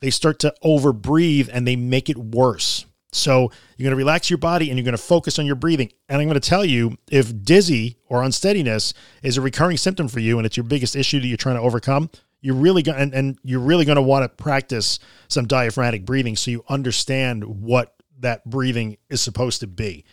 they 0.01 0.11
start 0.11 0.41
to 0.41 0.53
overbreathe 0.65 1.49
and 1.53 1.65
they 1.65 1.77
make 1.77 2.11
it 2.11 2.19
worse. 2.19 2.85
So 3.13 3.53
you're 3.77 3.85
going 3.85 3.93
to 3.93 4.05
relax 4.05 4.31
your 4.31 4.39
body 4.39 4.69
and 4.69 4.77
you're 4.77 4.85
going 4.85 4.97
to 4.97 5.03
focus 5.03 5.39
on 5.39 5.47
your 5.47 5.55
breathing. 5.55 5.93
And 6.09 6.21
I'm 6.21 6.27
going 6.27 6.41
to 6.41 6.41
tell 6.41 6.65
you 6.65 6.99
if 7.09 7.45
dizzy 7.45 7.99
or 8.09 8.25
unsteadiness 8.25 8.95
is 9.23 9.37
a 9.37 9.41
recurring 9.41 9.77
symptom 9.77 10.09
for 10.09 10.19
you 10.19 10.39
and 10.39 10.45
it's 10.45 10.57
your 10.57 10.65
biggest 10.65 10.97
issue 10.97 11.21
that 11.21 11.27
you're 11.29 11.37
trying 11.37 11.55
to 11.55 11.63
overcome, 11.63 12.11
you're 12.41 12.57
really 12.57 12.83
going 12.83 12.99
and, 12.99 13.15
and 13.15 13.39
you're 13.45 13.61
really 13.61 13.85
going 13.85 13.95
to 13.95 14.03
want 14.03 14.25
to 14.25 14.29
practice 14.29 14.99
some 15.29 15.47
diaphragmatic 15.47 16.05
breathing 16.05 16.35
so 16.35 16.51
you 16.51 16.65
understand 16.69 17.45
what 17.45 17.95
that 18.19 18.45
breathing 18.45 18.97
is 19.09 19.21
supposed 19.21 19.61
to 19.61 19.69
be. 19.69 20.05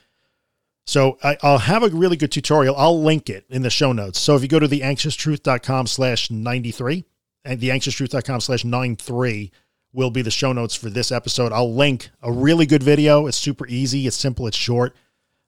So 0.90 1.20
I, 1.24 1.38
will 1.44 1.60
have 1.60 1.84
a 1.84 1.90
really 1.90 2.18
good 2.18 2.32
tutorial. 2.32 2.76
I'll 2.76 3.00
link 3.00 3.30
it 3.30 3.46
in 3.48 3.62
the 3.62 3.70
show 3.70 3.92
notes. 3.92 4.20
So 4.20 4.36
if 4.36 4.42
you 4.42 4.48
go 4.48 4.58
to 4.58 4.68
theanxioustruth.com 4.68 5.86
slash 5.86 6.32
93 6.32 7.06
and 7.46 7.60
theanxioustruth.com 7.62 8.42
slash 8.42 8.66
93 8.66 9.52
will 9.94 10.10
be 10.10 10.24
the 10.24 10.32
show 10.32 10.52
notes 10.52 10.74
for 10.74 10.90
this 10.90 11.12
episode. 11.12 11.52
I'll 11.52 11.72
link 11.72 12.10
a 12.24 12.32
really 12.32 12.66
good 12.66 12.82
video. 12.82 13.28
It's 13.28 13.38
super 13.38 13.68
easy. 13.68 14.08
It's 14.08 14.18
simple. 14.18 14.48
It's 14.48 14.58
short. 14.58 14.96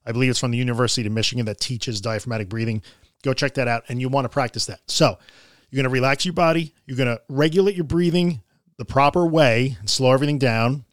I 0.06 0.12
believe 0.12 0.30
it's 0.30 0.40
from 0.40 0.52
the 0.52 0.60
University 0.60 1.08
of 1.08 1.12
Michigan 1.12 1.48
that 1.48 1.60
teaches 1.60 2.02
diaphragmatic 2.02 2.48
breathing. 2.48 2.84
Go 3.24 3.34
check 3.34 3.56
that 3.56 3.68
out. 3.68 3.86
And 3.90 4.00
you 4.00 4.10
want 4.10 4.26
to 4.26 4.30
practice 4.30 4.68
that. 4.68 4.82
So 4.86 5.18
you're 5.72 5.82
going 5.82 5.90
to 5.92 5.94
relax 5.94 6.24
your 6.24 6.36
body. 6.36 6.76
You're 6.86 6.98
going 6.98 7.18
to 7.18 7.22
regulate 7.30 7.74
your 7.74 7.86
breathing 7.86 8.44
the 8.78 8.86
proper 8.86 9.26
way 9.26 9.76
and 9.80 9.90
slow 9.90 10.14
everything 10.14 10.38
down. 10.38 10.86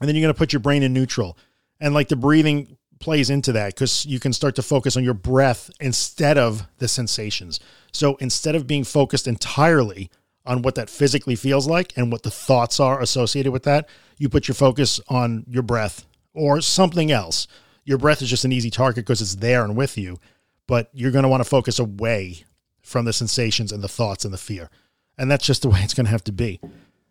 And 0.00 0.08
then 0.08 0.16
you're 0.16 0.24
going 0.24 0.34
to 0.34 0.38
put 0.38 0.52
your 0.52 0.58
brain 0.58 0.82
in 0.82 0.92
neutral. 0.92 1.38
And 1.78 1.94
like 1.94 2.08
the 2.08 2.16
breathing 2.16 2.76
plays 3.00 3.30
into 3.30 3.52
that 3.52 3.74
because 3.74 4.06
you 4.06 4.20
can 4.20 4.32
start 4.32 4.54
to 4.54 4.62
focus 4.62 4.96
on 4.96 5.02
your 5.02 5.14
breath 5.14 5.70
instead 5.80 6.38
of 6.38 6.66
the 6.78 6.86
sensations. 6.86 7.58
So 7.92 8.16
instead 8.16 8.54
of 8.54 8.66
being 8.66 8.84
focused 8.84 9.26
entirely 9.26 10.10
on 10.46 10.62
what 10.62 10.74
that 10.76 10.90
physically 10.90 11.34
feels 11.34 11.66
like 11.66 11.96
and 11.96 12.12
what 12.12 12.22
the 12.22 12.30
thoughts 12.30 12.78
are 12.78 13.00
associated 13.00 13.52
with 13.52 13.64
that, 13.64 13.88
you 14.18 14.28
put 14.28 14.46
your 14.46 14.54
focus 14.54 15.00
on 15.08 15.44
your 15.48 15.62
breath 15.62 16.06
or 16.34 16.60
something 16.60 17.10
else. 17.10 17.46
Your 17.84 17.98
breath 17.98 18.22
is 18.22 18.30
just 18.30 18.44
an 18.44 18.52
easy 18.52 18.70
target 18.70 19.04
because 19.04 19.20
it's 19.20 19.36
there 19.36 19.64
and 19.64 19.76
with 19.76 19.98
you, 19.98 20.18
but 20.66 20.90
you're 20.92 21.10
going 21.10 21.24
to 21.24 21.28
want 21.28 21.42
to 21.42 21.48
focus 21.48 21.78
away 21.78 22.44
from 22.82 23.04
the 23.04 23.12
sensations 23.12 23.72
and 23.72 23.82
the 23.82 23.88
thoughts 23.88 24.24
and 24.24 24.32
the 24.32 24.38
fear. 24.38 24.70
And 25.18 25.30
that's 25.30 25.46
just 25.46 25.62
the 25.62 25.68
way 25.70 25.80
it's 25.80 25.94
going 25.94 26.06
to 26.06 26.12
have 26.12 26.24
to 26.24 26.32
be. 26.32 26.60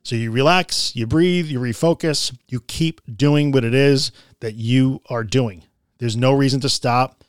So 0.03 0.15
you 0.15 0.31
relax, 0.31 0.95
you 0.95 1.05
breathe, 1.05 1.47
you 1.47 1.59
refocus, 1.59 2.35
you 2.47 2.61
keep 2.61 3.01
doing 3.13 3.51
what 3.51 3.63
it 3.63 3.73
is 3.73 4.11
that 4.39 4.55
you 4.55 5.01
are 5.09 5.23
doing. 5.23 5.63
There's 5.99 6.17
no 6.17 6.33
reason 6.33 6.59
to 6.61 6.69
stop. 6.69 7.23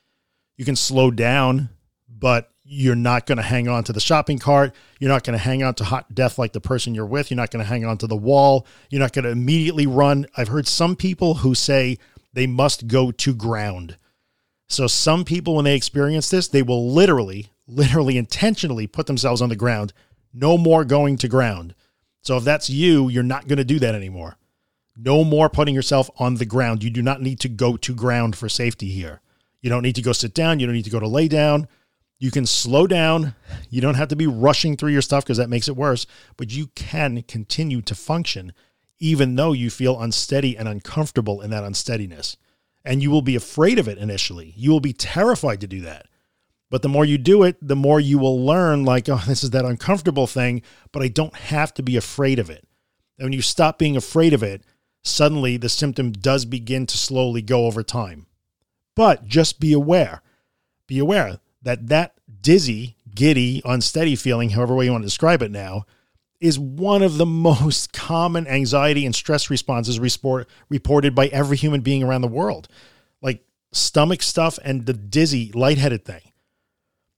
You 0.57 0.65
can 0.65 0.77
slow 0.77 1.11
down, 1.11 1.71
but 2.09 2.51
you're 2.65 2.95
not 2.95 3.27
going 3.27 3.37
to 3.37 3.43
hang 3.43 3.67
on 3.67 3.83
to 3.85 3.93
the 3.93 4.01
shopping 4.01 4.39
cart. 4.39 4.75
You're 5.01 5.11
not 5.11 5.25
going 5.25 5.37
to 5.37 5.43
hang 5.43 5.65
on 5.65 5.75
to 5.75 5.85
hot 5.85 6.15
death 6.15 6.39
like 6.39 6.53
the 6.53 6.61
person 6.61 6.95
you're 6.95 7.05
with. 7.05 7.31
You're 7.31 7.37
not 7.37 7.51
going 7.51 7.65
to 7.65 7.69
hang 7.69 7.85
on 7.85 7.99
to 7.99 8.07
the 8.07 8.17
wall. 8.17 8.67
You're 8.91 9.01
not 9.01 9.13
going 9.13 9.25
to 9.25 9.31
immediately 9.31 9.87
run. 9.87 10.27
I've 10.37 10.49
heard 10.49 10.69
some 10.69 10.95
people 10.95 11.35
who 11.35 11.55
say 11.55 11.99
they 12.33 12.47
must 12.47 12.87
go 12.87 13.11
to 13.11 13.35
ground. 13.35 13.97
So 14.69 14.87
some 14.87 15.25
people, 15.25 15.57
when 15.57 15.65
they 15.65 15.75
experience 15.75 16.31
this, 16.31 16.47
they 16.47 16.63
will 16.63 16.93
literally, 16.93 17.51
literally 17.67 18.17
intentionally 18.17 18.87
put 18.87 19.09
themselves 19.09 19.43
on 19.43 19.49
the 19.49 19.57
ground. 19.57 19.93
No 20.33 20.57
more 20.57 20.85
going 20.85 21.17
to 21.19 21.29
ground. 21.29 21.75
So 22.23 22.37
if 22.37 22.45
that's 22.45 22.71
you, 22.71 23.09
you're 23.09 23.25
not 23.25 23.49
going 23.49 23.57
to 23.57 23.65
do 23.65 23.81
that 23.81 23.97
anymore. 23.97 24.37
No 25.03 25.25
more 25.25 25.49
putting 25.49 25.75
yourself 25.75 26.11
on 26.19 26.35
the 26.35 26.45
ground. 26.45 26.85
You 26.85 26.91
do 26.91 27.03
not 27.03 27.23
need 27.23 27.41
to 27.41 27.49
go 27.49 27.77
to 27.79 27.95
ground 27.95 28.37
for 28.37 28.49
safety 28.49 28.91
here. 28.91 29.23
You 29.63 29.71
don't 29.71 29.83
need 29.83 29.95
to 29.97 30.03
go 30.03 30.13
sit 30.13 30.35
down. 30.35 30.61
You 30.61 30.67
don't 30.67 30.75
need 30.75 30.85
to 30.85 30.91
go 30.91 31.01
to 31.01 31.09
lay 31.09 31.29
down. 31.29 31.69
You 32.19 32.31
can 32.31 32.45
slow 32.45 32.87
down. 32.87 33.35
You 33.71 33.81
don't 33.81 33.95
have 33.95 34.09
to 34.09 34.17
be 34.17 34.27
rushing 34.27 34.77
through 34.77 34.93
your 34.93 35.01
stuff 35.01 35.25
because 35.25 35.39
that 35.39 35.49
makes 35.49 35.69
it 35.69 35.77
worse, 35.77 36.07
but 36.37 36.53
you 36.53 36.67
can 36.75 37.23
continue 37.23 37.81
to 37.83 37.95
function 37.95 38.53
even 39.01 39.35
though 39.35 39.53
you 39.53 39.71
feel 39.71 40.01
unsteady 40.01 40.57
and 40.57 40.69
uncomfortable 40.69 41.41
in 41.41 41.51
that 41.51 41.65
unsteadiness. 41.65 42.37
And 42.85 43.03
you 43.03 43.11
will 43.11 43.23
be 43.23 43.35
afraid 43.35 43.79
of 43.79 43.89
it 43.89 43.99
initially. 43.99 44.53
You 44.57 44.71
will 44.71 44.81
be 44.81 44.93
terrified 44.93 45.63
to 45.63 45.67
do 45.67 45.81
that. 45.81 46.07
But 46.71 46.83
the 46.83 46.89
more 46.89 47.05
you 47.05 47.19
do 47.19 47.43
it, 47.43 47.57
the 47.61 47.77
more 47.77 47.99
you 47.99 48.19
will 48.19 48.45
learn 48.45 48.85
like, 48.85 49.09
oh, 49.09 49.23
this 49.27 49.43
is 49.43 49.51
that 49.51 49.65
uncomfortable 49.65 50.27
thing, 50.27 50.63
but 50.93 51.03
I 51.03 51.09
don't 51.09 51.35
have 51.35 51.75
to 51.75 51.83
be 51.83 51.97
afraid 51.97 52.39
of 52.39 52.51
it. 52.51 52.67
And 53.19 53.27
when 53.27 53.33
you 53.33 53.43
stop 53.43 53.79
being 53.79 53.97
afraid 53.97 54.33
of 54.33 54.43
it, 54.43 54.63
suddenly 55.03 55.57
the 55.57 55.69
symptom 55.69 56.13
does 56.13 56.45
begin 56.45 56.87
to 56.87 56.97
slowly 56.97 57.43
go 57.43 57.67
over 57.67 57.83
time. 57.83 58.27
But 58.95 59.27
just 59.27 59.61
be 59.61 59.73
aware, 59.73 60.23
be 60.87 60.99
aware 60.99 61.39
that 61.63 61.89
that 61.89 62.15
dizzy, 62.43 62.97
giddy, 63.15 63.63
unsteady 63.65 64.17
feeling, 64.17 64.51
however 64.51 64.75
way 64.75 64.87
you 64.87 64.93
want 64.93 65.03
to 65.03 65.07
describe 65.07 65.43
it 65.43 65.51
now, 65.51 65.85
is 66.41 66.59
one 66.59 67.03
of 67.03 67.19
the 67.19 67.27
most 67.27 67.93
common 67.93 68.47
anxiety 68.47 69.05
and 69.05 69.15
stress 69.15 69.51
responses 69.51 70.01
report, 70.01 70.49
reported 70.69 71.15
by 71.15 71.27
every 71.29 71.57
human 71.57 71.81
being 71.81 72.03
around 72.03 72.23
the 72.23 72.29
world. 72.29 72.69
Like 73.23 73.45
stomach 73.73 74.23
stuff 74.23 74.59
and 74.65 74.87
the 74.87 74.95
dizzy, 74.95 75.53
lightheaded 75.55 76.05
thing. 76.05 76.23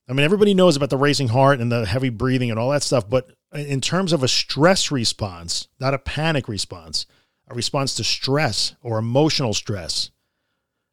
I 0.07 0.11
mean, 0.11 0.25
everybody 0.25 0.53
knows 0.53 0.75
about 0.75 0.89
the 0.89 0.97
racing 0.97 1.29
heart 1.29 1.61
and 1.61 1.71
the 1.71 1.85
heavy 1.85 2.09
breathing 2.09 2.51
and 2.51 2.59
all 2.59 2.71
that 2.71 2.83
stuff, 2.83 3.09
but 3.09 3.31
in 3.53 3.79
terms 3.79 4.11
of 4.11 4.21
a 4.21 4.27
stress 4.27 4.91
response, 4.91 5.69
not 5.79 5.93
a 5.93 5.99
panic 5.99 6.49
response, 6.49 7.05
a 7.49 7.53
response 7.53 7.93
to 7.95 8.03
stress 8.03 8.75
or 8.81 8.97
emotional 8.97 9.53
stress, 9.53 10.11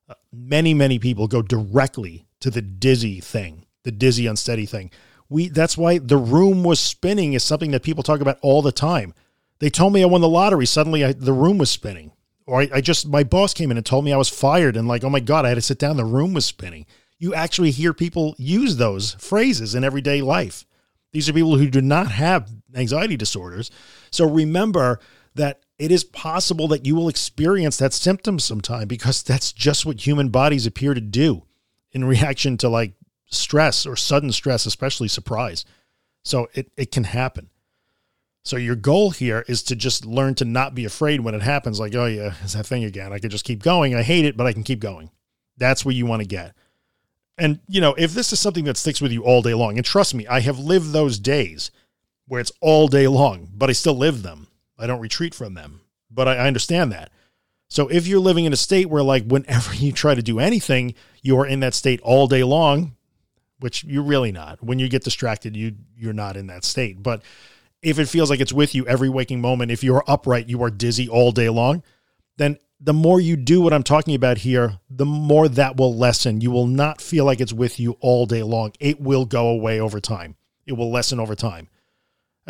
uh, 0.09 0.15
many, 0.33 0.75
many 0.75 0.99
people 0.99 1.29
go 1.29 1.43
directly 1.43 2.27
to 2.41 2.51
the 2.51 2.63
dizzy 2.63 3.21
thing, 3.21 3.67
the 3.85 3.93
dizzy, 3.93 4.27
unsteady 4.27 4.67
thing. 4.67 4.91
We 5.29 5.49
that's 5.49 5.79
why 5.79 5.99
the 5.99 6.17
room 6.17 6.65
was 6.65 6.81
spinning 6.81 7.35
is 7.35 7.45
something 7.45 7.71
that 7.71 7.85
people 7.85 8.03
talk 8.03 8.21
about 8.21 8.39
all 8.43 8.63
the 8.63 8.73
time. 8.73 9.15
They 9.61 9.71
told 9.71 9.93
me 9.93 10.03
I 10.03 10.07
won 10.07 10.23
the 10.23 10.29
lottery. 10.29 10.67
Suddenly, 10.67 11.05
I, 11.05 11.13
the 11.13 11.33
room 11.33 11.59
was 11.59 11.71
spinning. 11.71 12.13
Or 12.47 12.63
I, 12.63 12.69
I 12.75 12.81
just 12.81 13.07
my 13.07 13.23
boss 13.23 13.55
came 13.55 13.71
in 13.71 13.77
and 13.77 13.87
told 13.87 14.05
me 14.05 14.13
I 14.13 14.17
was 14.17 14.29
fired, 14.29 14.77
and 14.77 14.89
like, 14.89 15.05
oh 15.05 15.11
my 15.11 15.21
god, 15.21 15.45
I 15.45 15.51
had 15.51 15.55
to 15.55 15.63
sit 15.63 15.79
down. 15.79 15.97
The 15.97 16.05
room 16.05 16.33
was 16.33 16.47
spinning. 16.47 16.87
You 17.19 17.35
actually 17.35 17.71
hear 17.71 17.93
people 17.93 18.35
use 18.39 18.77
those 18.77 19.13
phrases 19.15 19.75
in 19.75 19.85
everyday 19.85 20.21
life. 20.23 20.67
These 21.13 21.29
are 21.29 21.33
people 21.33 21.57
who 21.57 21.69
do 21.69 21.83
not 21.83 22.11
have 22.11 22.51
anxiety 22.75 23.17
disorders. 23.17 23.71
So 24.11 24.29
remember 24.29 25.01
that 25.35 25.61
it 25.81 25.91
is 25.91 26.05
possible 26.05 26.69
that 26.69 26.85
you 26.85 26.95
will 26.95 27.09
experience 27.09 27.79
that 27.79 27.95
symptom 27.95 28.39
sometime 28.39 28.87
because 28.87 29.23
that's 29.23 29.51
just 29.51 29.87
what 29.87 30.07
human 30.07 30.29
bodies 30.29 30.67
appear 30.67 30.93
to 30.93 31.01
do 31.01 31.45
in 31.93 32.05
reaction 32.05 32.59
to 32.59 32.69
like 32.69 32.93
stress 33.25 33.87
or 33.87 33.97
sudden 33.97 34.31
stress, 34.31 34.67
especially 34.67 35.09
surprise. 35.09 35.65
So 36.23 36.49
it, 36.53 36.71
it 36.77 36.93
can 36.93 37.05
happen. 37.05 37.49
So 38.43 38.59
your 38.59 38.77
goal 38.77 39.11
here 39.11 39.43
is 39.49 39.63
to 39.65 39.77
just 39.77 40.05
learn 40.05 40.35
to 40.37 40.45
not 40.45 40.75
be 40.75 40.85
afraid 40.85 41.23
when 41.23 41.35
it 41.35 41.41
happens. 41.41 41.81
Like, 41.81 41.95
oh 41.95 42.05
yeah, 42.05 42.35
it's 42.43 42.53
that 42.53 42.67
thing 42.67 42.85
again. 42.85 43.11
I 43.11 43.19
could 43.19 43.31
just 43.31 43.47
keep 43.47 43.63
going. 43.63 43.95
I 43.95 44.03
hate 44.03 44.27
it, 44.27 44.37
but 44.37 44.47
I 44.47 44.53
can 44.53 44.63
keep 44.63 44.81
going. 44.81 45.11
That's 45.57 45.83
where 45.83 45.95
you 45.95 46.05
want 46.05 46.21
to 46.21 46.29
get. 46.29 46.55
And 47.39 47.59
you 47.69 47.81
know, 47.81 47.95
if 47.97 48.13
this 48.13 48.35
is 48.35 48.39
something 48.39 48.65
that 48.65 48.77
sticks 48.77 49.01
with 49.01 49.13
you 49.13 49.25
all 49.25 49.41
day 49.41 49.55
long, 49.55 49.79
and 49.79 49.85
trust 49.85 50.15
me, 50.15 50.27
I 50.27 50.41
have 50.41 50.59
lived 50.59 50.93
those 50.93 51.19
days 51.19 51.71
where 52.27 52.41
it's 52.41 52.53
all 52.61 52.87
day 52.87 53.09
long, 53.09 53.49
but 53.57 53.71
I 53.71 53.73
still 53.73 53.97
live 53.97 54.23
them. 54.23 54.47
I 54.81 54.87
don't 54.87 55.01
retreat 55.01 55.35
from 55.35 55.55
them, 55.55 55.81
but 56.11 56.29
I, 56.29 56.37
I 56.37 56.47
understand 56.47 56.93
that. 56.93 57.11
So 57.69 57.87
if 57.87 58.07
you're 58.07 58.21
living 58.21 58.47
in 58.47 58.53
a 58.53 58.57
state 58.57 58.91
where, 58.91 59.03
like, 59.03 59.25
whenever 59.25 59.75
you 59.75 59.93
try 59.93 60.15
to 60.15 60.23
do 60.23 60.39
anything, 60.39 60.95
you 61.23 61.39
are 61.39 61.47
in 61.47 61.61
that 61.61 61.75
state 61.75 62.01
all 62.03 62.27
day 62.27 62.43
long, 62.43 62.97
which 63.61 63.85
you're 63.85 64.03
really 64.03 64.33
not. 64.33 64.63
When 64.63 64.79
you 64.79 64.89
get 64.89 65.05
distracted, 65.05 65.57
you 65.57 65.77
you're 65.97 66.13
not 66.13 66.37
in 66.37 66.49
that 66.49 66.65
state. 66.65 67.03
But 67.03 67.23
if 67.83 67.99
it 67.99 68.07
feels 68.07 68.31
like 68.31 68.41
it's 68.41 68.53
with 68.53 68.75
you 68.75 68.87
every 68.87 69.09
waking 69.09 69.41
moment, 69.41 69.71
if 69.71 69.85
you're 69.85 70.05
upright, 70.07 70.49
you 70.49 70.63
are 70.63 70.71
dizzy 70.71 71.09
all 71.09 71.31
day 71.33 71.49
long, 71.49 71.83
then 72.37 72.59
the 72.81 72.95
more 72.95 73.21
you 73.21 73.37
do 73.37 73.61
what 73.61 73.73
I'm 73.73 73.83
talking 73.83 74.15
about 74.15 74.39
here, 74.39 74.79
the 74.89 75.05
more 75.05 75.49
that 75.49 75.77
will 75.77 75.95
lessen. 75.95 76.41
You 76.41 76.51
will 76.51 76.67
not 76.67 77.01
feel 77.01 77.27
like 77.27 77.41
it's 77.41 77.53
with 77.53 77.79
you 77.79 77.97
all 78.01 78.25
day 78.25 78.43
long. 78.43 78.73
It 78.81 79.01
will 79.01 79.27
go 79.27 79.49
away 79.49 79.79
over 79.79 80.01
time. 80.01 80.37
It 80.67 80.73
will 80.73 80.91
lessen 80.91 81.21
over 81.21 81.35
time. 81.35 81.69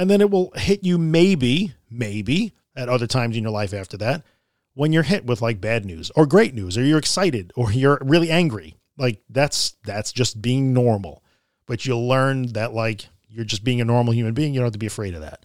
And 0.00 0.08
then 0.08 0.22
it 0.22 0.30
will 0.30 0.50
hit 0.56 0.82
you 0.82 0.96
maybe, 0.96 1.74
maybe 1.90 2.54
at 2.74 2.88
other 2.88 3.06
times 3.06 3.36
in 3.36 3.42
your 3.42 3.52
life 3.52 3.74
after 3.74 3.98
that 3.98 4.24
when 4.72 4.94
you're 4.94 5.02
hit 5.02 5.26
with 5.26 5.42
like 5.42 5.60
bad 5.60 5.84
news 5.84 6.10
or 6.16 6.24
great 6.24 6.54
news 6.54 6.78
or 6.78 6.82
you're 6.82 6.98
excited 6.98 7.52
or 7.54 7.70
you're 7.70 7.98
really 8.00 8.30
angry. 8.30 8.76
Like 8.96 9.20
that's 9.28 9.74
that's 9.84 10.10
just 10.10 10.40
being 10.40 10.72
normal. 10.72 11.22
But 11.66 11.84
you'll 11.84 12.08
learn 12.08 12.54
that 12.54 12.72
like 12.72 13.10
you're 13.28 13.44
just 13.44 13.62
being 13.62 13.82
a 13.82 13.84
normal 13.84 14.14
human 14.14 14.32
being. 14.32 14.54
You 14.54 14.60
don't 14.60 14.68
have 14.68 14.72
to 14.72 14.78
be 14.78 14.86
afraid 14.86 15.14
of 15.14 15.20
that. 15.20 15.44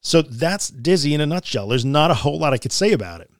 So 0.00 0.20
that's 0.20 0.66
dizzy 0.66 1.14
in 1.14 1.20
a 1.20 1.26
nutshell. 1.26 1.68
There's 1.68 1.84
not 1.84 2.10
a 2.10 2.14
whole 2.14 2.40
lot 2.40 2.52
I 2.52 2.58
could 2.58 2.72
say 2.72 2.90
about 2.90 3.20
it. 3.20 3.30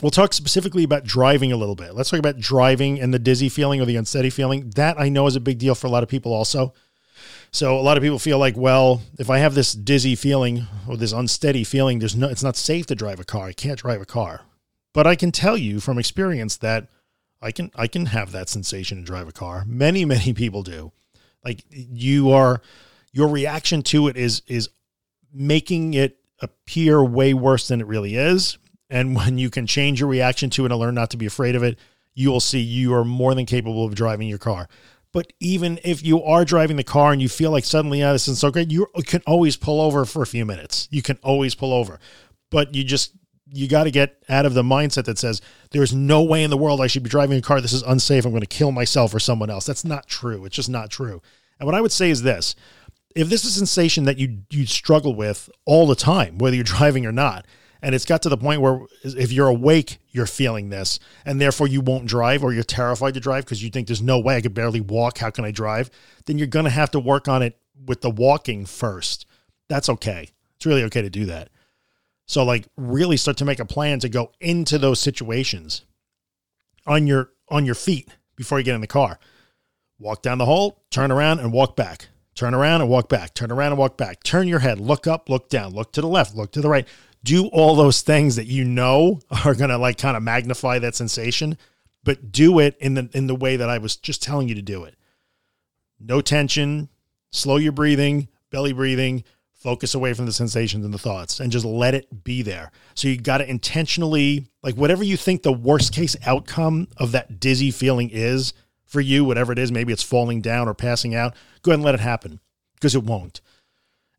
We'll 0.00 0.10
talk 0.10 0.32
specifically 0.32 0.84
about 0.84 1.04
driving 1.04 1.52
a 1.52 1.58
little 1.58 1.76
bit. 1.76 1.94
Let's 1.94 2.08
talk 2.08 2.20
about 2.20 2.38
driving 2.38 2.98
and 2.98 3.12
the 3.12 3.18
dizzy 3.18 3.50
feeling 3.50 3.82
or 3.82 3.84
the 3.84 3.96
unsteady 3.96 4.30
feeling. 4.30 4.70
That 4.76 4.98
I 4.98 5.10
know 5.10 5.26
is 5.26 5.36
a 5.36 5.40
big 5.40 5.58
deal 5.58 5.74
for 5.74 5.88
a 5.88 5.90
lot 5.90 6.02
of 6.02 6.08
people 6.08 6.32
also. 6.32 6.72
So 7.52 7.76
a 7.76 7.82
lot 7.82 7.96
of 7.96 8.02
people 8.02 8.18
feel 8.18 8.38
like, 8.38 8.56
well, 8.56 9.02
if 9.18 9.28
I 9.28 9.38
have 9.38 9.54
this 9.54 9.72
dizzy 9.72 10.14
feeling 10.14 10.66
or 10.88 10.96
this 10.96 11.12
unsteady 11.12 11.64
feeling, 11.64 11.98
there's 11.98 12.14
no, 12.14 12.28
it's 12.28 12.44
not 12.44 12.56
safe 12.56 12.86
to 12.86 12.94
drive 12.94 13.18
a 13.18 13.24
car. 13.24 13.46
I 13.46 13.52
can't 13.52 13.78
drive 13.78 14.00
a 14.00 14.06
car. 14.06 14.42
But 14.92 15.06
I 15.06 15.16
can 15.16 15.32
tell 15.32 15.56
you 15.56 15.80
from 15.80 15.98
experience 15.98 16.56
that 16.58 16.88
I 17.42 17.52
can 17.52 17.70
I 17.74 17.86
can 17.86 18.06
have 18.06 18.32
that 18.32 18.48
sensation 18.48 18.98
to 18.98 19.04
drive 19.04 19.28
a 19.28 19.32
car. 19.32 19.64
Many 19.66 20.04
many 20.16 20.32
people 20.32 20.62
do. 20.62 20.92
Like 21.44 21.64
you 21.70 22.30
are 22.30 22.60
your 23.12 23.28
reaction 23.28 23.82
to 23.84 24.08
it 24.08 24.16
is 24.16 24.42
is 24.46 24.68
making 25.32 25.94
it 25.94 26.18
appear 26.40 27.02
way 27.02 27.34
worse 27.34 27.68
than 27.68 27.80
it 27.80 27.86
really 27.86 28.16
is. 28.16 28.58
And 28.88 29.14
when 29.16 29.38
you 29.38 29.50
can 29.50 29.66
change 29.66 30.00
your 30.00 30.08
reaction 30.08 30.50
to 30.50 30.64
it 30.64 30.72
and 30.72 30.80
learn 30.80 30.94
not 30.94 31.10
to 31.10 31.16
be 31.16 31.26
afraid 31.26 31.56
of 31.56 31.62
it, 31.62 31.78
you 32.14 32.30
will 32.30 32.40
see 32.40 32.60
you 32.60 32.92
are 32.94 33.04
more 33.04 33.34
than 33.34 33.46
capable 33.46 33.84
of 33.84 33.94
driving 33.94 34.28
your 34.28 34.38
car. 34.38 34.68
But 35.12 35.32
even 35.40 35.80
if 35.82 36.04
you 36.04 36.22
are 36.22 36.44
driving 36.44 36.76
the 36.76 36.84
car 36.84 37.12
and 37.12 37.20
you 37.20 37.28
feel 37.28 37.50
like 37.50 37.64
suddenly, 37.64 37.98
yeah, 37.98 38.12
this 38.12 38.28
isn't 38.28 38.36
so 38.36 38.50
great, 38.50 38.70
you 38.70 38.86
can 39.06 39.22
always 39.26 39.56
pull 39.56 39.80
over 39.80 40.04
for 40.04 40.22
a 40.22 40.26
few 40.26 40.44
minutes. 40.44 40.86
You 40.90 41.02
can 41.02 41.18
always 41.22 41.54
pull 41.54 41.72
over. 41.72 41.98
But 42.50 42.74
you 42.74 42.84
just, 42.84 43.12
you 43.52 43.66
got 43.66 43.84
to 43.84 43.90
get 43.90 44.22
out 44.28 44.46
of 44.46 44.54
the 44.54 44.62
mindset 44.62 45.06
that 45.06 45.18
says, 45.18 45.42
there's 45.72 45.92
no 45.92 46.22
way 46.22 46.44
in 46.44 46.50
the 46.50 46.56
world 46.56 46.80
I 46.80 46.86
should 46.86 47.02
be 47.02 47.10
driving 47.10 47.38
a 47.38 47.42
car. 47.42 47.60
This 47.60 47.72
is 47.72 47.82
unsafe. 47.82 48.24
I'm 48.24 48.30
going 48.30 48.40
to 48.40 48.46
kill 48.46 48.70
myself 48.70 49.12
or 49.12 49.18
someone 49.18 49.50
else. 49.50 49.66
That's 49.66 49.84
not 49.84 50.06
true. 50.06 50.44
It's 50.44 50.56
just 50.56 50.70
not 50.70 50.90
true. 50.90 51.20
And 51.58 51.66
what 51.66 51.74
I 51.74 51.80
would 51.80 51.92
say 51.92 52.10
is 52.10 52.22
this 52.22 52.54
if 53.14 53.28
this 53.28 53.44
is 53.44 53.56
a 53.56 53.58
sensation 53.58 54.04
that 54.04 54.18
you 54.18 54.38
you 54.50 54.66
struggle 54.66 55.14
with 55.14 55.50
all 55.64 55.86
the 55.86 55.94
time, 55.94 56.38
whether 56.38 56.54
you're 56.56 56.64
driving 56.64 57.06
or 57.06 57.12
not, 57.12 57.46
and 57.82 57.94
it's 57.94 58.04
got 58.04 58.22
to 58.22 58.28
the 58.28 58.36
point 58.36 58.60
where 58.60 58.80
if 59.02 59.32
you're 59.32 59.48
awake, 59.48 59.98
you're 60.10 60.26
feeling 60.26 60.70
this, 60.70 60.98
and 61.24 61.40
therefore 61.40 61.68
you 61.68 61.80
won't 61.80 62.06
drive 62.06 62.44
or 62.44 62.52
you're 62.52 62.62
terrified 62.62 63.14
to 63.14 63.20
drive 63.20 63.44
because 63.44 63.62
you 63.62 63.70
think 63.70 63.86
there's 63.86 64.02
no 64.02 64.18
way 64.18 64.36
I 64.36 64.40
could 64.40 64.54
barely 64.54 64.80
walk. 64.80 65.18
How 65.18 65.30
can 65.30 65.44
I 65.44 65.50
drive? 65.50 65.90
Then 66.26 66.38
you're 66.38 66.46
going 66.46 66.64
to 66.64 66.70
have 66.70 66.90
to 66.92 67.00
work 67.00 67.28
on 67.28 67.42
it 67.42 67.58
with 67.86 68.00
the 68.00 68.10
walking 68.10 68.66
first. 68.66 69.26
That's 69.68 69.88
okay. 69.88 70.30
It's 70.56 70.66
really 70.66 70.84
okay 70.84 71.02
to 71.02 71.10
do 71.10 71.26
that. 71.26 71.48
So, 72.26 72.44
like, 72.44 72.68
really 72.76 73.16
start 73.16 73.38
to 73.38 73.44
make 73.44 73.58
a 73.58 73.64
plan 73.64 73.98
to 74.00 74.08
go 74.08 74.32
into 74.40 74.78
those 74.78 75.00
situations 75.00 75.82
on 76.86 77.06
your 77.06 77.30
on 77.48 77.66
your 77.66 77.74
feet 77.74 78.08
before 78.36 78.58
you 78.58 78.64
get 78.64 78.74
in 78.74 78.80
the 78.80 78.86
car. 78.86 79.18
Walk 79.98 80.22
down 80.22 80.38
the 80.38 80.46
hall, 80.46 80.82
turn 80.90 81.10
around, 81.10 81.40
and 81.40 81.52
walk 81.52 81.76
back. 81.76 82.08
Turn 82.34 82.54
around 82.54 82.80
and 82.80 82.88
walk 82.88 83.08
back. 83.08 83.34
Turn 83.34 83.50
around 83.50 83.72
and 83.72 83.78
walk 83.78 83.98
back. 83.98 84.22
Turn 84.22 84.48
your 84.48 84.60
head. 84.60 84.80
Look 84.80 85.06
up, 85.06 85.28
look 85.28 85.50
down, 85.50 85.74
look 85.74 85.92
to 85.92 86.00
the 86.00 86.06
left, 86.06 86.34
look 86.34 86.52
to 86.52 86.60
the 86.60 86.68
right 86.68 86.86
do 87.22 87.46
all 87.48 87.74
those 87.74 88.02
things 88.02 88.36
that 88.36 88.46
you 88.46 88.64
know 88.64 89.20
are 89.44 89.54
going 89.54 89.70
to 89.70 89.78
like 89.78 89.98
kind 89.98 90.16
of 90.16 90.22
magnify 90.22 90.78
that 90.78 90.94
sensation, 90.94 91.58
but 92.02 92.32
do 92.32 92.58
it 92.58 92.76
in 92.80 92.94
the 92.94 93.08
in 93.12 93.26
the 93.26 93.34
way 93.34 93.56
that 93.56 93.68
I 93.68 93.78
was 93.78 93.96
just 93.96 94.22
telling 94.22 94.48
you 94.48 94.54
to 94.54 94.62
do 94.62 94.84
it. 94.84 94.94
No 95.98 96.20
tension, 96.20 96.88
slow 97.30 97.56
your 97.56 97.72
breathing, 97.72 98.28
belly 98.50 98.72
breathing, 98.72 99.24
focus 99.60 99.94
away 99.94 100.14
from 100.14 100.24
the 100.24 100.32
sensations 100.32 100.84
and 100.84 100.94
the 100.94 100.98
thoughts 100.98 101.38
and 101.38 101.52
just 101.52 101.66
let 101.66 101.94
it 101.94 102.24
be 102.24 102.40
there. 102.40 102.72
So 102.94 103.08
you 103.08 103.20
got 103.20 103.38
to 103.38 103.48
intentionally 103.48 104.46
like 104.62 104.74
whatever 104.74 105.04
you 105.04 105.18
think 105.18 105.42
the 105.42 105.52
worst 105.52 105.94
case 105.94 106.16
outcome 106.24 106.88
of 106.96 107.12
that 107.12 107.38
dizzy 107.38 107.70
feeling 107.70 108.08
is 108.10 108.54
for 108.86 109.02
you, 109.02 109.24
whatever 109.24 109.52
it 109.52 109.58
is, 109.58 109.70
maybe 109.70 109.92
it's 109.92 110.02
falling 110.02 110.40
down 110.40 110.66
or 110.66 110.74
passing 110.74 111.14
out, 111.14 111.34
go 111.62 111.70
ahead 111.70 111.78
and 111.78 111.84
let 111.84 111.94
it 111.94 112.00
happen 112.00 112.40
because 112.74 112.94
it 112.94 113.04
won't. 113.04 113.42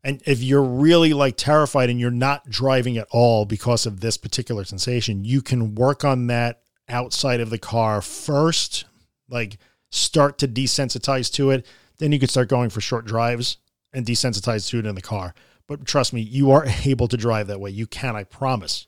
And 0.04 0.20
if 0.26 0.42
you're 0.42 0.62
really 0.62 1.12
like 1.12 1.36
terrified 1.36 1.88
and 1.88 2.00
you're 2.00 2.10
not 2.10 2.50
driving 2.50 2.98
at 2.98 3.06
all 3.10 3.44
because 3.44 3.86
of 3.86 4.00
this 4.00 4.16
particular 4.16 4.64
sensation, 4.64 5.24
you 5.24 5.42
can 5.42 5.74
work 5.74 6.04
on 6.04 6.26
that 6.26 6.62
outside 6.88 7.40
of 7.40 7.50
the 7.50 7.58
car 7.58 8.02
first, 8.02 8.84
like 9.28 9.58
start 9.90 10.38
to 10.38 10.48
desensitize 10.48 11.32
to 11.34 11.50
it. 11.50 11.66
Then 11.98 12.10
you 12.10 12.18
can 12.18 12.28
start 12.28 12.48
going 12.48 12.70
for 12.70 12.80
short 12.80 13.04
drives 13.04 13.58
and 13.92 14.04
desensitize 14.04 14.68
to 14.70 14.78
it 14.78 14.86
in 14.86 14.94
the 14.94 15.02
car. 15.02 15.34
But 15.68 15.86
trust 15.86 16.12
me, 16.12 16.20
you 16.20 16.50
are 16.50 16.66
able 16.84 17.06
to 17.08 17.16
drive 17.16 17.46
that 17.46 17.60
way. 17.60 17.70
You 17.70 17.86
can, 17.86 18.16
I 18.16 18.24
promise. 18.24 18.86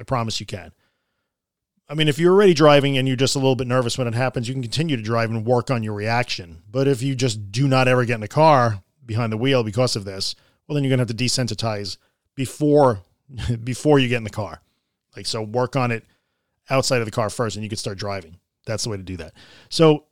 I 0.00 0.02
promise 0.02 0.40
you 0.40 0.46
can. 0.46 0.72
I 1.86 1.94
mean, 1.94 2.08
if 2.08 2.18
you're 2.18 2.32
already 2.32 2.54
driving 2.54 2.96
and 2.96 3.06
you're 3.06 3.16
just 3.16 3.36
a 3.36 3.38
little 3.38 3.56
bit 3.56 3.66
nervous 3.66 3.98
when 3.98 4.06
it 4.06 4.14
happens, 4.14 4.48
you 4.48 4.54
can 4.54 4.62
continue 4.62 4.96
to 4.96 5.02
drive 5.02 5.30
and 5.30 5.44
work 5.44 5.70
on 5.70 5.82
your 5.82 5.92
reaction. 5.92 6.62
But 6.70 6.88
if 6.88 7.02
you 7.02 7.14
just 7.14 7.52
do 7.52 7.68
not 7.68 7.88
ever 7.88 8.06
get 8.06 8.14
in 8.14 8.20
the 8.22 8.28
car 8.28 8.82
behind 9.04 9.30
the 9.30 9.36
wheel 9.36 9.62
because 9.62 9.94
of 9.94 10.06
this, 10.06 10.34
well, 10.66 10.74
then 10.74 10.84
you're 10.84 10.90
going 10.90 11.04
to 11.04 11.10
have 11.10 11.16
to 11.16 11.24
desensitize 11.24 11.96
before 12.34 13.02
before 13.64 13.98
you 13.98 14.08
get 14.08 14.18
in 14.18 14.24
the 14.24 14.30
car. 14.30 14.60
Like 15.16 15.26
so, 15.26 15.42
work 15.42 15.76
on 15.76 15.90
it 15.90 16.04
outside 16.70 16.98
of 16.98 17.04
the 17.06 17.10
car 17.10 17.30
first, 17.30 17.56
and 17.56 17.62
you 17.62 17.68
can 17.68 17.78
start 17.78 17.98
driving. 17.98 18.38
That's 18.66 18.84
the 18.84 18.90
way 18.90 18.96
to 18.96 19.02
do 19.02 19.16
that. 19.18 19.34
So, 19.68 20.04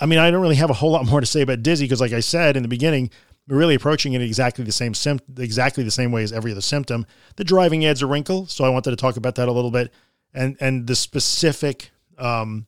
I 0.00 0.06
mean, 0.06 0.18
I 0.18 0.30
don't 0.30 0.42
really 0.42 0.56
have 0.56 0.70
a 0.70 0.74
whole 0.74 0.90
lot 0.90 1.06
more 1.06 1.20
to 1.20 1.26
say 1.26 1.42
about 1.42 1.62
dizzy 1.62 1.84
because, 1.84 2.00
like 2.00 2.12
I 2.12 2.20
said 2.20 2.56
in 2.56 2.62
the 2.62 2.68
beginning, 2.68 3.10
we're 3.48 3.56
really 3.56 3.74
approaching 3.74 4.12
it 4.12 4.22
exactly 4.22 4.64
the 4.64 4.72
same 4.72 4.94
sim- 4.94 5.20
exactly 5.38 5.84
the 5.84 5.90
same 5.90 6.12
way 6.12 6.22
as 6.22 6.32
every 6.32 6.52
other 6.52 6.60
symptom. 6.60 7.06
The 7.36 7.44
driving 7.44 7.84
adds 7.84 8.02
a 8.02 8.06
wrinkle, 8.06 8.46
so 8.46 8.64
I 8.64 8.68
wanted 8.68 8.90
to 8.90 8.96
talk 8.96 9.16
about 9.16 9.36
that 9.36 9.48
a 9.48 9.52
little 9.52 9.70
bit, 9.70 9.92
and 10.34 10.56
and 10.60 10.86
the 10.86 10.96
specific 10.96 11.90
um, 12.18 12.66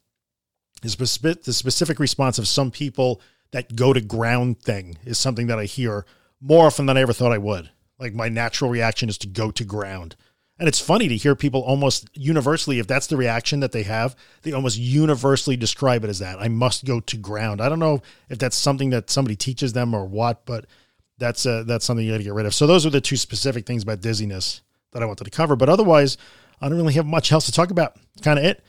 the 0.81 0.89
specific 0.89 1.45
the 1.45 1.53
specific 1.53 1.99
response 2.01 2.39
of 2.39 2.49
some 2.49 2.71
people 2.71 3.21
that 3.53 3.77
go 3.77 3.93
to 3.93 4.01
ground 4.01 4.61
thing 4.61 4.97
is 5.05 5.19
something 5.19 5.47
that 5.49 5.59
I 5.59 5.67
hear 5.67 6.07
more 6.43 6.67
often 6.67 6.87
than 6.87 6.97
I 6.97 7.03
ever 7.03 7.13
thought 7.13 7.33
I 7.33 7.39
would. 7.39 7.71
Like 7.99 8.15
my 8.15 8.29
natural 8.29 8.71
reaction 8.71 9.09
is 9.09 9.19
to 9.19 9.29
go 9.29 9.51
to 9.53 9.65
ground. 9.65 10.17
And 10.59 10.69
it's 10.69 10.81
funny 10.81 11.09
to 11.09 11.17
hear 11.17 11.35
people 11.35 11.63
almost 11.63 12.09
universally, 12.15 12.79
if 12.79 12.87
that's 12.87 13.07
the 13.07 13.17
reaction 13.17 13.61
that 13.61 13.73
they 13.73 13.85
have, 13.85 14.15
they 14.43 14.53
almost 14.53 14.77
universally 14.77 15.57
describe 15.57 16.05
it 16.05 16.11
as 16.11 16.19
that. 16.19 16.41
I 16.41 16.49
must 16.49 16.85
go 16.85 17.01
to 17.01 17.17
ground. 17.17 17.61
I 17.61 17.69
don't 17.69 17.79
know 17.79 18.03
if 18.29 18.39
that's 18.39 18.57
something 18.57 18.91
that 18.91 19.09
somebody 19.09 19.35
teaches 19.35 19.73
them 19.73 19.95
or 19.95 20.05
what, 20.05 20.45
but 20.45 20.67
that's 21.19 21.47
uh, 21.47 21.65
that's 21.67 21.85
something 21.85 22.05
you 22.05 22.13
got 22.13 22.19
to 22.19 22.25
get 22.25 22.35
rid 22.35 22.47
of. 22.47 22.55
So 22.55 22.67
those 22.67 22.85
are 22.85 22.91
the 22.91 23.01
two 23.01 23.17
specific 23.17 23.67
things 23.67 23.83
about 23.83 24.01
dizziness 24.01 24.63
that 24.93 25.03
I 25.03 25.07
wanted 25.07 25.25
to 25.25 25.31
cover. 25.31 25.57
But 25.57 25.69
otherwise, 25.69 26.17
I 26.61 26.69
don't 26.69 26.79
really 26.79 26.95
have 26.95 27.07
much 27.07 27.33
else 27.33 27.47
to 27.47 27.53
talk 27.53 27.71
about. 27.71 27.97
Kind 28.23 28.39
of 28.39 28.45
it. 28.45 28.63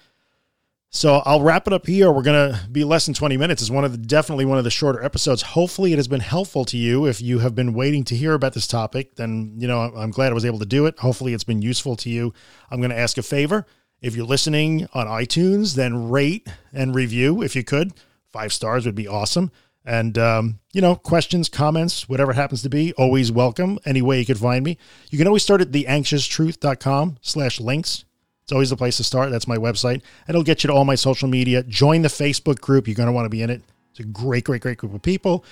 So 0.95 1.23
I'll 1.25 1.41
wrap 1.41 1.65
it 1.65 1.73
up 1.73 1.87
here. 1.87 2.11
We're 2.11 2.21
going 2.21 2.53
to 2.53 2.69
be 2.69 2.83
less 2.83 3.07
than 3.07 3.15
20 3.15 3.35
minutes. 3.35 3.63
It's 3.63 3.71
one 3.71 3.83
of 3.83 3.91
the 3.93 3.97
definitely 3.97 4.45
one 4.45 4.59
of 4.59 4.63
the 4.63 4.69
shorter 4.69 5.03
episodes. 5.03 5.41
Hopefully 5.41 5.91
it 5.91 5.95
has 5.95 6.07
been 6.07 6.19
helpful 6.19 6.65
to 6.65 6.77
you. 6.77 7.07
If 7.07 7.19
you 7.19 7.39
have 7.39 7.55
been 7.55 7.73
waiting 7.73 8.03
to 8.05 8.15
hear 8.15 8.33
about 8.33 8.53
this 8.53 8.67
topic, 8.67 9.15
then, 9.15 9.55
you 9.57 9.67
know, 9.67 9.81
I'm 9.81 10.11
glad 10.11 10.31
I 10.31 10.35
was 10.35 10.45
able 10.45 10.59
to 10.59 10.67
do 10.67 10.85
it. 10.85 10.99
Hopefully 10.99 11.33
it's 11.33 11.43
been 11.43 11.63
useful 11.63 11.95
to 11.95 12.11
you. 12.11 12.31
I'm 12.69 12.79
going 12.79 12.91
to 12.91 12.97
ask 12.97 13.17
a 13.17 13.23
favor. 13.23 13.65
If 14.03 14.15
you're 14.15 14.27
listening 14.27 14.87
on 14.93 15.07
iTunes, 15.07 15.73
then 15.73 16.09
rate 16.09 16.47
and 16.71 16.93
review 16.93 17.41
if 17.41 17.55
you 17.55 17.63
could. 17.63 17.93
Five 18.31 18.53
stars 18.53 18.85
would 18.85 18.95
be 18.95 19.07
awesome. 19.07 19.51
And, 19.83 20.15
um, 20.19 20.59
you 20.73 20.81
know, 20.81 20.95
questions, 20.95 21.49
comments, 21.49 22.07
whatever 22.07 22.33
happens 22.33 22.61
to 22.61 22.69
be, 22.69 22.93
always 22.93 23.31
welcome. 23.31 23.79
Any 23.83 24.03
way 24.03 24.19
you 24.19 24.27
could 24.27 24.37
find 24.37 24.63
me. 24.63 24.77
You 25.09 25.17
can 25.17 25.25
always 25.25 25.43
start 25.43 25.59
at 25.59 25.71
theanxioustruth.com 25.71 27.17
slash 27.21 27.59
links 27.59 28.05
it's 28.43 28.51
always 28.51 28.69
the 28.69 28.77
place 28.77 28.97
to 28.97 29.03
start. 29.03 29.31
That's 29.31 29.47
my 29.47 29.57
website. 29.57 30.01
It'll 30.27 30.43
get 30.43 30.63
you 30.63 30.67
to 30.67 30.73
all 30.73 30.85
my 30.85 30.95
social 30.95 31.29
media. 31.29 31.63
Join 31.63 32.01
the 32.01 32.09
Facebook 32.09 32.59
group. 32.59 32.87
You're 32.87 32.95
going 32.95 33.07
to 33.07 33.13
want 33.13 33.25
to 33.25 33.29
be 33.29 33.41
in 33.41 33.49
it. 33.49 33.61
It's 33.91 34.01
a 34.01 34.03
great, 34.03 34.43
great, 34.43 34.61
great 34.61 34.77
group 34.77 34.93
of 34.93 35.01
people. 35.01 35.45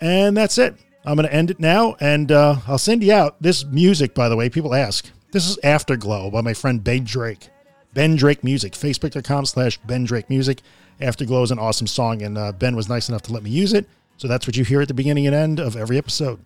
And 0.00 0.36
that's 0.36 0.56
it. 0.56 0.76
I'm 1.04 1.16
going 1.16 1.26
to 1.26 1.34
end 1.34 1.50
it 1.50 1.58
now. 1.58 1.96
And 2.00 2.30
uh, 2.30 2.56
I'll 2.68 2.78
send 2.78 3.02
you 3.02 3.12
out 3.12 3.42
this 3.42 3.64
music, 3.64 4.14
by 4.14 4.28
the 4.28 4.36
way. 4.36 4.48
People 4.48 4.74
ask. 4.74 5.10
This 5.32 5.48
is 5.48 5.58
Afterglow 5.64 6.30
by 6.30 6.40
my 6.40 6.54
friend 6.54 6.82
Ben 6.82 7.04
Drake. 7.04 7.48
Ben 7.92 8.14
Drake 8.14 8.44
Music. 8.44 8.72
Facebook.com 8.74 9.44
slash 9.46 9.78
Ben 9.78 10.04
Drake 10.04 10.30
Music. 10.30 10.62
Afterglow 11.00 11.42
is 11.42 11.50
an 11.50 11.58
awesome 11.58 11.86
song, 11.86 12.22
and 12.22 12.38
uh, 12.38 12.52
Ben 12.52 12.76
was 12.76 12.88
nice 12.88 13.08
enough 13.08 13.22
to 13.22 13.32
let 13.32 13.42
me 13.42 13.50
use 13.50 13.72
it. 13.72 13.88
So 14.16 14.28
that's 14.28 14.46
what 14.46 14.56
you 14.56 14.64
hear 14.64 14.80
at 14.80 14.88
the 14.88 14.94
beginning 14.94 15.26
and 15.26 15.34
end 15.34 15.60
of 15.60 15.76
every 15.76 15.98
episode. 15.98 16.40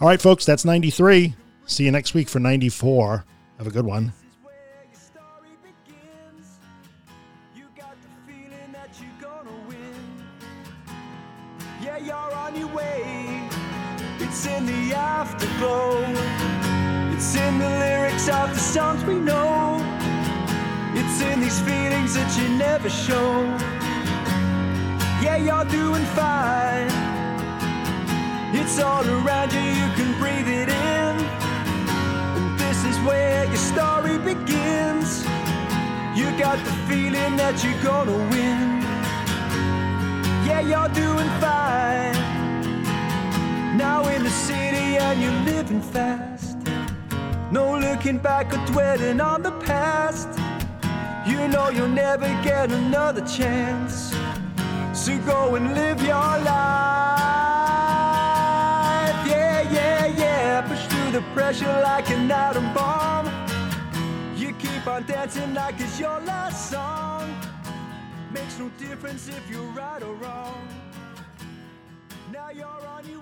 All 0.00 0.08
right, 0.08 0.20
folks, 0.20 0.44
that's 0.44 0.64
93. 0.64 1.34
See 1.66 1.84
you 1.84 1.90
next 1.90 2.14
week 2.14 2.28
for 2.28 2.40
94. 2.40 3.24
Have 3.58 3.66
a 3.66 3.70
good 3.70 3.86
one. 3.86 4.12
It's 14.34 14.46
in 14.46 14.66
the 14.66 14.94
afterglow. 14.94 16.02
It's 17.14 17.34
in 17.36 17.58
the 17.58 17.68
lyrics 17.68 18.28
of 18.28 18.52
the 18.52 18.60
songs 18.60 19.04
we 19.04 19.14
know. 19.14 19.78
It's 20.92 21.20
in 21.20 21.40
these 21.40 21.60
feelings 21.60 22.14
that 22.14 22.36
you 22.36 22.48
never 22.58 22.90
show. 22.90 23.44
Yeah, 25.22 25.36
you're 25.36 25.64
doing 25.70 26.04
fine. 26.16 26.90
It's 28.54 28.78
all 28.80 29.06
around 29.06 29.52
you, 29.52 29.60
you 29.60 29.88
can 29.94 30.18
breathe 30.18 30.48
it 30.48 30.68
in. 30.68 31.14
And 32.36 32.58
this 32.58 32.84
is 32.84 32.98
where 33.06 33.44
your 33.44 33.56
story 33.56 34.18
begins. 34.18 35.24
You 36.14 36.26
got 36.38 36.58
the 36.64 36.72
feeling 36.88 37.36
that 37.36 37.62
you're 37.62 37.82
gonna 37.82 38.18
win. 38.30 38.73
Yeah, 40.46 40.60
you're 40.60 40.94
doing 40.94 41.30
fine. 41.40 42.14
Now 43.78 44.06
in 44.08 44.22
the 44.22 44.30
city 44.30 44.98
and 44.98 45.22
you're 45.22 45.54
living 45.54 45.80
fast. 45.80 46.58
No 47.50 47.78
looking 47.78 48.18
back 48.18 48.52
or 48.52 48.64
dwelling 48.66 49.20
on 49.20 49.42
the 49.42 49.52
past. 49.52 50.28
You 51.26 51.48
know 51.48 51.70
you'll 51.70 51.88
never 51.88 52.26
get 52.42 52.70
another 52.70 53.22
chance. 53.26 54.14
So 54.92 55.18
go 55.20 55.54
and 55.54 55.74
live 55.74 56.02
your 56.02 56.14
life. 56.14 56.46
Yeah, 59.26 59.62
yeah, 59.72 60.06
yeah. 60.06 60.60
Push 60.68 60.84
through 60.86 61.12
the 61.12 61.22
pressure 61.32 61.80
like 61.82 62.10
an 62.10 62.30
atom 62.30 62.72
bomb. 62.74 63.26
You 64.36 64.52
keep 64.54 64.86
on 64.86 65.04
dancing 65.04 65.54
like 65.54 65.80
it's 65.80 65.98
your 65.98 66.20
last 66.20 66.70
song. 66.70 67.13
Makes 68.34 68.58
no 68.58 68.68
difference 68.80 69.28
if 69.28 69.48
you're 69.48 69.62
right 69.74 70.02
or 70.02 70.12
wrong. 70.14 70.66
Now 72.32 72.50
you're 72.50 72.66
on 72.66 73.08
your 73.08 73.20